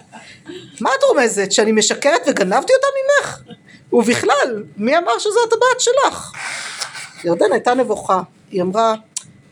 [0.81, 1.53] מה את רומזת?
[1.53, 3.43] שאני משקרת וגנבתי אותה ממך?
[3.93, 6.33] ובכלל, מי אמר שזו הטבעת שלך?
[7.25, 8.23] ירדן הייתה נבוכה.
[8.51, 8.95] היא אמרה,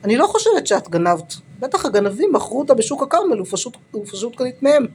[0.04, 1.34] אני לא חושבת שאת גנבת.
[1.60, 4.86] בטח הגנבים מכרו אותה בשוק הכרמל ופשוט, קנית מהם.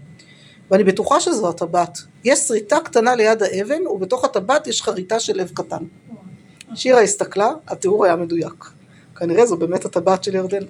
[0.72, 1.98] ואני בטוחה שזו הטבעת.
[2.24, 5.84] יש שריטה קטנה ליד האבן, ובתוך הטבעת יש חריטה של לב קטן.
[6.76, 8.66] שירה הסתכלה, התיאור היה מדויק.
[9.16, 10.64] כנראה זו באמת הטבעת של ירדן.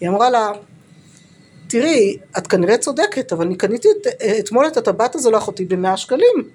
[0.00, 0.52] היא אמרה לה,
[1.68, 4.06] תראי, את כנראה צודקת, אבל אני קניתי את,
[4.38, 6.50] אתמול את הטבעת הזו לאחותי במאה שקלים.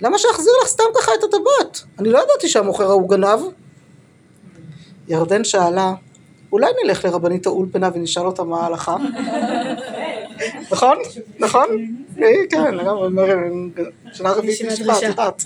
[0.00, 1.80] למה שאחזיר לך סתם ככה את הטבעת?
[1.98, 3.40] אני לא ידעתי שהמוכר ההוא גנב.
[5.08, 5.92] ירדן שאלה,
[6.52, 8.96] אולי נלך לרבנית האולפנה ונשאל אותה מה ההלכה?
[10.72, 10.98] נכון?
[11.38, 11.66] נכון?
[12.50, 13.08] כן, לגמרי,
[14.12, 15.44] שנה רביעית ישיבה, את יודעת.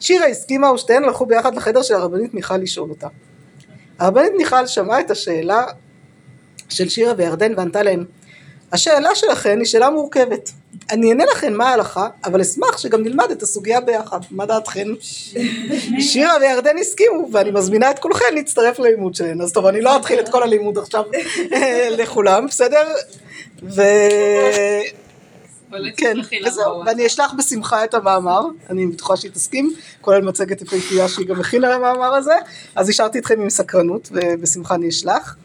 [0.00, 3.08] שירה הסכימה ושתיהן הלכו ביחד לחדר של הרבנית מיכל לשאול אותה.
[3.98, 5.64] הרבנית מיכל שמעה את השאלה
[6.68, 8.04] של שירה וירדן וענתה להן,
[8.72, 10.50] השאלה שלכן היא שאלה מורכבת.
[10.90, 14.20] אני אענה לכן מה ההלכה, אבל אשמח שגם נלמד את הסוגיה ביחד.
[14.30, 14.88] מה דעתכן?
[16.00, 19.40] שירה וירדן הסכימו, ואני מזמינה את כולכן להצטרף ללימוד שלהן.
[19.40, 21.04] אז טוב, אני לא אתחיל את כל הלימוד עכשיו
[21.98, 22.88] לכולם, בסדר?
[23.62, 23.82] ו...
[25.96, 26.16] כן,
[26.46, 26.82] וזהו.
[26.86, 28.40] ואני אשלח בשמחה את המאמר,
[28.70, 32.34] אני בטוחה שהיא תסכים, כולל מצגת יפהפייה שהיא גם הכינה למאמר הזה,
[32.76, 35.36] אז השארתי אתכם עם סקרנות, ובשמחה אני אשלח.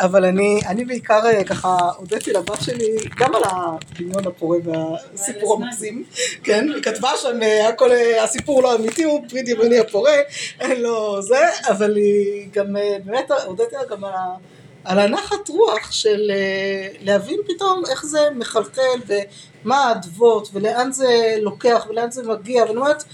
[0.00, 2.86] אבל אני, אני בעיקר אה, ככה הודיתי לבת שלי
[3.18, 6.04] גם על הדמיון הפורה והסיפור המקסים,
[6.44, 10.12] כן, היא כתבה שם אה, הכל, אה, הסיפור לא אמיתי הוא פרי דמיוני הפורה,
[10.60, 11.38] אין לו זה,
[11.68, 14.36] אבל היא גם אה, באמת הודיתי לה גם על, ה-
[14.84, 21.08] על הנחת רוח של אה, להבין פתאום איך זה מחלחל ומה האדוות ולאן זה
[21.40, 23.04] לוקח ולאן זה מגיע, ואני אומרת,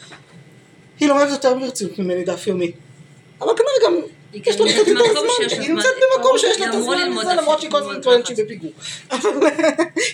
[1.01, 2.72] היא לומדת יותר ברצינות ממני דף יומי.
[3.41, 4.01] אבל כנראה גם
[4.35, 5.70] יש לה גם קצת יותר זמן, היא.
[5.70, 8.26] נמצאת במקום שיש לה את הזמן לזה, למרות שהיא כל הזמן טוענת.
[8.26, 8.70] שהיא בפיגור.
[9.11, 9.47] אבל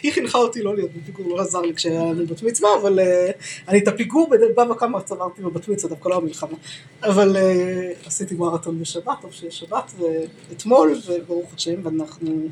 [0.03, 3.31] היא חינכה אותי לא להיות בפיגור, לא עזר לי כשהיה לנו בת מצווה, אבל אה,
[3.69, 6.57] אני את הפיגור בבא וכמה צברתי בבת מצווה, דווקא לא המלחמה.
[7.03, 12.49] אבל אה, עשיתי מרתון בשבת, טוב שיש שבת, ואתמול, וברוך השם, ואנחנו,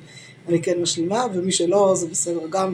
[0.49, 2.73] אני כן משלימה, ומי שלא, זה בסדר גם,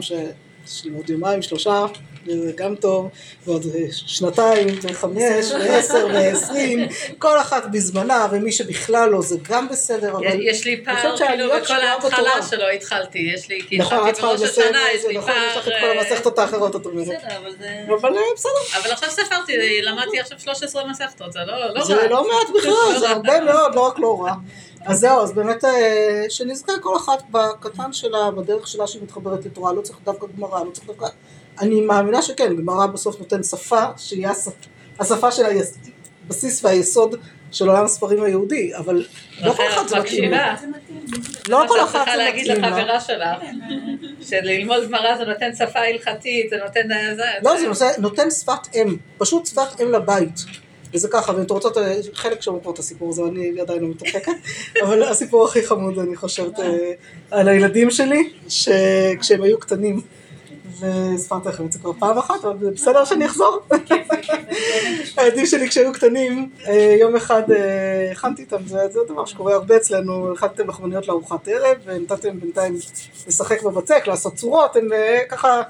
[0.85, 1.85] לי עוד יומיים, שלושה,
[2.25, 3.09] זה גם טוב,
[3.45, 10.11] ועוד אה, שנתיים, וחמש, ועשר, ועשרים, כל אחת בזמנה, ומי שבכלל לא, זה גם בסדר,
[10.11, 10.41] אבל...
[10.41, 12.43] יש לי פער כאילו בכל ההתחלה.
[12.49, 15.33] שלא התחלתי, יש לי, כי נכון, את התחלתי צריכה בראש השנה, יש זה, לי נכון,
[15.51, 15.81] יש לך את פער...
[15.81, 17.07] כל אה, המסכתות האחרות, את אומרת.
[17.07, 17.85] בסדר, אבל זה...
[17.87, 22.07] אבל אה, בסדר, אבל עכשיו ספרתי, למדתי עכשיו 13 מסכתות, זה לא לא זה רע.
[22.07, 24.33] לא מעט בכלל, זה הרבה מאוד, לא רק לא רע.
[24.85, 29.73] אז זהו, אז באמת אה, שנזכה כל אחת בקטן שלה, בדרך שלה שהיא מתחברת לתורה,
[29.73, 31.05] לא צריך דווקא גמרא, לא צריך דווקא...
[31.61, 34.67] אני מאמינה שכן, גמרא בסוף נותן שפה, שהיא השפ-
[34.99, 35.43] השפה של
[36.25, 37.15] הבסיס והיסוד
[37.51, 39.05] של עולם הספרים היהודי, אבל
[39.41, 40.31] לא כל אחת זה מתאים?
[41.49, 42.69] לא כל אחת זה להגיד מתאים לה.
[42.69, 43.39] לחברה שלך,
[44.21, 46.91] שללמוד גמרא זה נותן שפה הלכתית, זה נותן...
[46.91, 47.13] אה,
[47.43, 50.35] לא, זה נותן שפת אם, פשוט שפת אם לבית.
[50.93, 51.77] וזה ככה, ואם אתם רוצות,
[52.13, 54.31] חלק שמעו כבר את הסיפור הזה, אני עדיין לא מתרחקת,
[54.83, 56.91] אבל הסיפור הכי חמוד, אני חושבת, אה,
[57.31, 60.01] על הילדים שלי, שכשהם היו קטנים,
[60.79, 63.59] והסברתי לכם את זה כבר פעם אחת, אבל זה בסדר שאני אחזור.
[65.17, 70.33] הילדים שלי כשהיו קטנים, אה, יום אחד אה, הכנתי איתם, זה דבר שקורה הרבה אצלנו,
[70.33, 72.77] הכנתם לחמניות לארוחת ערב, ונתתם בינתיים
[73.27, 74.89] לשחק בבצק, לעשות צורות, הם
[75.29, 75.61] ככה...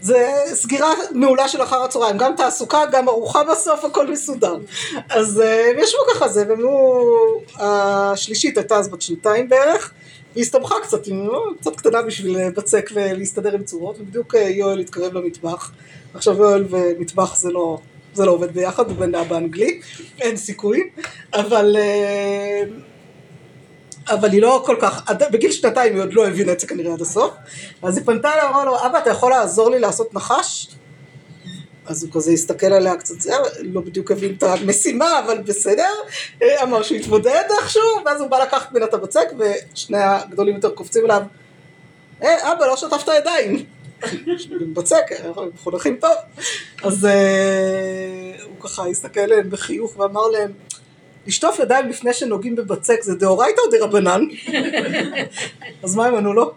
[0.00, 4.56] זה סגירה מעולה של אחר הצהריים, גם תעסוקה, גם ארוחה בסוף, הכל מסודר.
[5.10, 6.70] אז אה, הם ישבו ככה זה, והם היו,
[7.58, 9.92] השלישית הייתה אז בת שנתיים בערך,
[10.32, 14.40] והיא הסתבכה קצת, היא אה, קצת קטנה בשביל אה, בצק ולהסתדר עם צורות, ובדיוק אה,
[14.40, 15.72] יואל התקרב למטבח.
[16.14, 17.78] עכשיו יואל ומטבח זה לא,
[18.14, 19.80] זה לא עובד ביחד, הוא בן אבא אנגלי,
[20.20, 20.90] אין סיכוי,
[21.34, 21.76] אבל...
[24.10, 26.92] אה, אבל היא לא כל כך, בגיל שנתיים היא עוד לא הבינה את זה כנראה
[26.92, 27.34] עד הסוף,
[27.82, 30.68] אז היא פנתה אליי, אמרה לו, אבא אתה יכול לעזור לי לעשות נחש?
[31.86, 35.92] אז הוא כזה הסתכל עליה קצת, זה, לא בדיוק הבין את המשימה, אבל בסדר,
[36.42, 40.70] אה, אמר שהוא יתמודד איכשהו, ואז הוא בא לקחת ממנה את הבצק, ושני הגדולים יותר
[40.70, 41.22] קופצים אליו,
[42.22, 43.64] אה, אבא, לא שטפת ידיים.
[44.74, 46.10] בצק, אנחנו מחונכים טוב.
[46.82, 50.52] אז אה, הוא ככה הסתכל עליהם בחיוך ואמר להם,
[51.26, 54.24] לשטוף ידיים לפני שנוגעים בבצק זה דאורייתא או דרבנן?
[55.82, 56.52] אז מה ענו לו?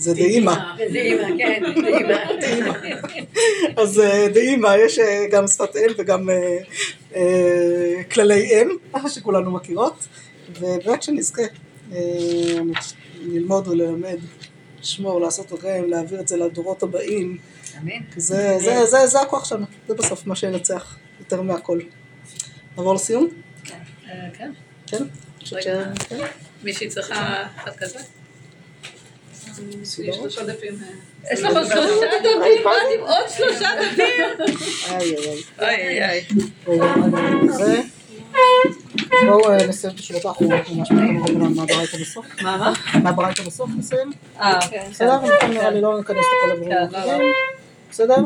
[0.00, 0.54] זה דאימא.
[0.92, 1.62] דאמא, כן.
[2.40, 2.72] דאימא.
[3.76, 6.30] אז אה, דאימא, יש אה, גם שפת אם וגם
[7.14, 8.68] אה, כללי אם,
[9.08, 10.06] שכולנו מכירות,
[10.60, 11.42] ובאמת שנזכה
[13.20, 14.18] ללמוד וללמד,
[14.80, 17.36] לשמור, לעשות רגם, להעביר את זה לדורות הבאים,
[18.16, 18.58] זה,
[19.06, 21.78] זה הכוח שלנו, זה בסוף מה שינצח, יותר מהכל.
[22.80, 23.28] נעבור לסיום?
[24.08, 24.52] אה, כן.
[24.86, 25.04] כן?
[25.60, 25.88] כן.
[26.62, 27.98] מישהי צריכה אחד כזה?
[29.84, 30.74] שלושה דפים.
[30.82, 32.64] אה, יש לך עוד שלושה דפים?
[32.64, 34.56] מה עם עוד שלושה דפים?
[35.58, 36.24] איי איי איי.
[39.26, 42.26] בואו, אה, נסיים את השורות האחרונות ממש מכמה רבנן מהברייתא בסוף.
[42.42, 42.72] מה, מה?
[43.02, 44.12] מהברייתא בסוף נסיים?
[44.40, 44.58] אה,
[44.90, 45.16] בסדר?
[45.16, 47.32] נכון, נראה לי לא ניכנס לכל הדברים כן, לא, האחרים.
[47.90, 48.16] בסדר?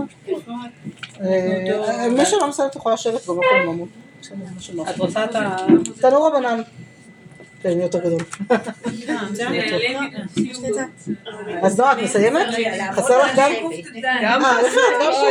[1.20, 3.34] אה, מי שלא מסיים את יכולה לשבת גם.
[3.34, 4.03] בסדר, מה שנוח.
[4.91, 5.57] את רוצה את ה...
[6.01, 6.61] תנור רבנן.
[7.62, 8.20] כן, יותר גדול.
[11.62, 12.47] אז נועה, את מסיימת?
[12.93, 13.53] חסר לך גם?
[14.22, 14.81] גם אה, יפה,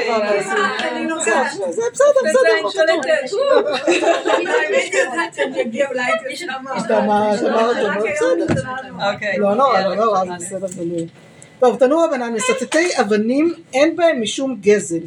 [0.10, 0.16] גם.
[0.16, 0.39] אבל
[1.24, 1.32] זה-
[1.72, 2.94] זה בסדר, בסדר.
[9.14, 9.38] אוקיי.
[9.38, 10.98] לא נורא, לא נורא, זה בסדר גמור.
[11.60, 15.00] טוב, תנור רבנן, מסטטי אבנים אין בהם משום גזל.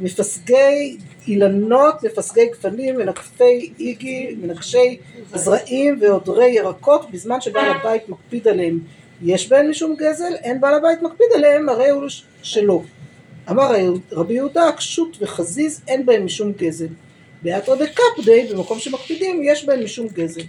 [0.00, 0.96] מפסגי
[1.28, 4.98] אילנות, מפסגי גפנים, מנקפי איגי, מנקשי
[5.34, 8.80] זרעים ועודרי ירקות, בזמן שבעל הבית מקפיד עליהם.
[9.22, 12.04] יש בהם משום גזל, אין בעל הבית מקפיד עליהם, הרי הוא
[12.42, 12.82] שלא.
[13.50, 13.74] אמר
[14.12, 16.86] רבי יהודה, קשות וחזיז אין בהם משום גזל.
[17.42, 20.40] באתרא דקפדי, במקום שמקפידים, יש בהם משום גזל.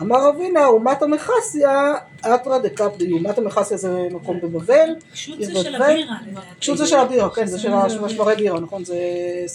[0.00, 4.88] אמר אבינה, אומת המכסיה, אתרא דקפדי, אומת המכסיה זה מקום בבבל,
[5.26, 5.74] עיר זה של.
[5.74, 6.16] הבירה.
[6.58, 8.96] פשוט זה של הבירה, כן, זה של השמרי בירה, נכון, זה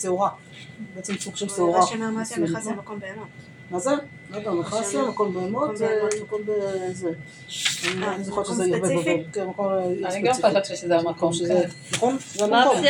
[0.02, 0.30] שעורה.
[0.96, 1.80] בעצם סוג של שעורה.
[1.80, 3.28] אולי שמאמץ המכס זה מקום בהמות.
[3.72, 3.92] מה זה?
[4.32, 7.10] רגע, מכסיה, מקום בהמות, זה מקום בזה.
[8.04, 8.96] אני זוכרת שזה ספציפי?
[8.96, 9.24] בבבל.
[9.34, 9.68] כן, מקום
[10.06, 10.34] אני גם.
[10.34, 12.18] חושבת שזה המקום שזה, נכון?
[12.34, 12.82] זה המקום.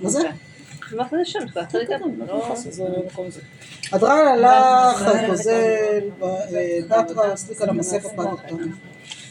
[0.00, 0.18] מה זה?
[0.92, 1.18] מה זה
[1.60, 2.00] כן, כן.
[3.92, 6.00] הדרן הלך, גוזל,
[6.88, 8.56] בתרא, סליק על המסכת בדתן.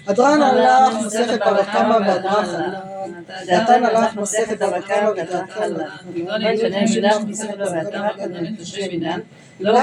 [0.07, 2.49] הדרן הלך, מסכת בבא קמא והדרך.
[3.45, 6.03] דתן הלך, מסכת בבא קמא ודתן הלך.
[6.15, 6.37] לא
[8.19, 9.19] ונפשי מינן.
[9.59, 9.73] לא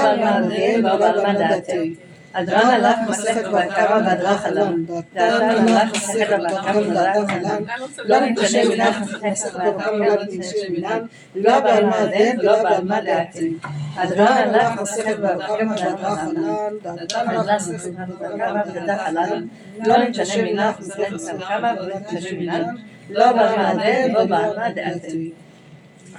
[0.77, 1.95] לא בעל מה דעתי.
[2.33, 4.85] הדרן הלך מסכת בבא קמא והדרך הלם.
[4.85, 7.63] דתן הלך מסכת בבא קמא והדרך הלם.
[8.05, 10.99] לא נתקשה מילך מסכת בבא קמא ונפשי מינן.
[11.35, 13.53] לא בעל מה דין ולא בעל מה דעתי.
[13.95, 16.77] הדרן הלך מסכת בבא קמא והדרך הלם.
[16.83, 19.47] דתן הלך מסכת בבא קמא והדרך הלם.
[19.85, 22.63] לא נתקשה מילך מסכת בבא קמא ונפשי מינן.
[23.09, 25.31] לא בעל מה דין ולא בעל מה דעתי.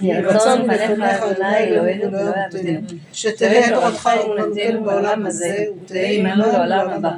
[0.01, 2.80] יהי רצון לפניך אדוני אלוהינו ולא יעבדנו.
[3.12, 7.11] שתהא תורתך אומנותנו בעולם הזה, ותהא עמנו לעולם הבא.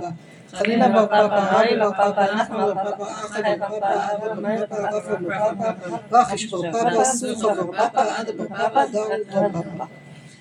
[0.55, 4.75] חנינא בר פפא, רבי בר פפא, נחמן בר פפא, אחא בר פפא, אבא בר פפא,
[4.75, 5.43] רפא בר
[6.09, 9.85] פפא, רחיש בר פפא, סוכה בר פפא, עדה בר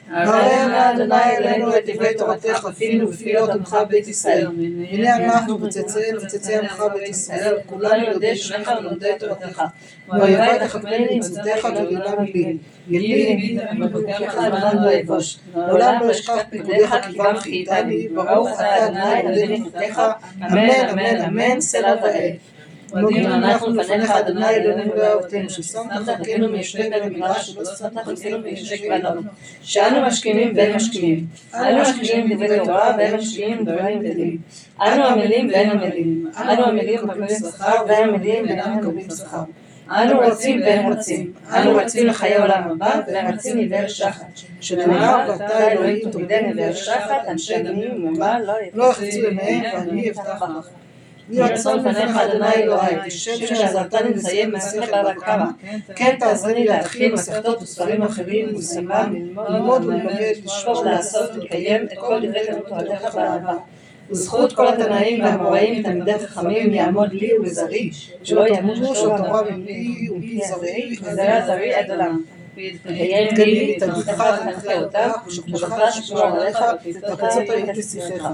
[0.08, 0.46] פפא, דאוד בר פפא.
[0.46, 4.48] הרי נא אדוני אלינו את דברי תורתך, אפילו בפיות עמך בית ישראל.
[4.90, 9.64] הנה אנחנו וצאצאיהם וצאצאי עמך בית ישראל, כולנו יודעי שמך ולומדי תורתך.
[10.10, 12.58] ואויבי תחכמני מצוותיך ולעולם לי.
[12.88, 15.38] ילי וברכך לעולם לא אבוש.
[15.56, 20.02] לעולם לא אשכח פיקודיך כי גם חייתני, ברוך אתה אדוני אלוהי חוקתך,
[20.42, 22.53] אמן אמן אמן סלע ועד.
[22.94, 28.90] מודים אנחנו לפניך אדוני אלוהינו ואהובתנו, ששמת חלקנו מיושבי בית המדרש ולא שמת חלקנו מיושבי
[28.90, 29.24] בנות.
[29.62, 31.26] שאנו משכימים ואין משכימים.
[31.56, 34.38] אנו משכימים דברי תורה ואין משכימים דברים גדולים.
[34.82, 36.32] אנו עמלים ואין עמלים.
[36.38, 39.44] אנו עמלים מקבלים שכר ואין עמלים ואינם מקבלים שכר.
[39.90, 41.34] אנו רצים והם רצים.
[41.54, 44.40] אנו רצים לחיי עולם הבא והם רצים מבאר שחת.
[44.62, 50.42] שנאמר ואתה אלוהים תורידני מבאר שחת אנשי דמים ומה לא לא יחצו ימיהם ואני אבטח
[50.42, 50.83] לך.
[51.30, 55.46] יהי רצון לפניך אדוני אלוהי, כשם שעזרתני לסיים מסכת בבא קמא,
[55.96, 59.16] כן תעזרני להתחיל מסכתות וספרים אחרים ולסיימם,
[59.50, 60.14] ללמוד וללמד,
[60.46, 63.54] לשמור ולעשות ולקיים את כל דברי תורתך באהבה.
[64.10, 67.90] וזכות כל התנאים והאמוראים תלמידי חכמים יעמוד לי ולזרעי,
[68.24, 72.22] שלא ימותו של תורה ממני ומפי זרעי, וזרע זרעי עד עולם.
[72.56, 78.30] ויתקיים לי תלמידך ותנחה אותך, ושכבודך ששמור עליך, ותקצות את שיחך.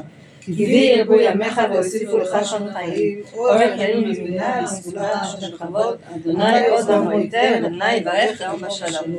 [0.57, 6.67] כי בי ירבו ימיך והוסיפו לך שנות חיים, אורך ימים מזמינה וסגולה של כבוד, אדוני
[6.67, 9.15] עוד המועיתה, אדוני יברך גם בשלום.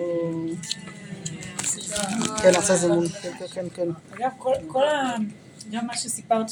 [2.43, 3.89] כן, נעשה זימון, כן, כן, כן.
[4.17, 5.15] אגב, כל- כל ה...
[5.73, 6.49] גם מה שסיפרת,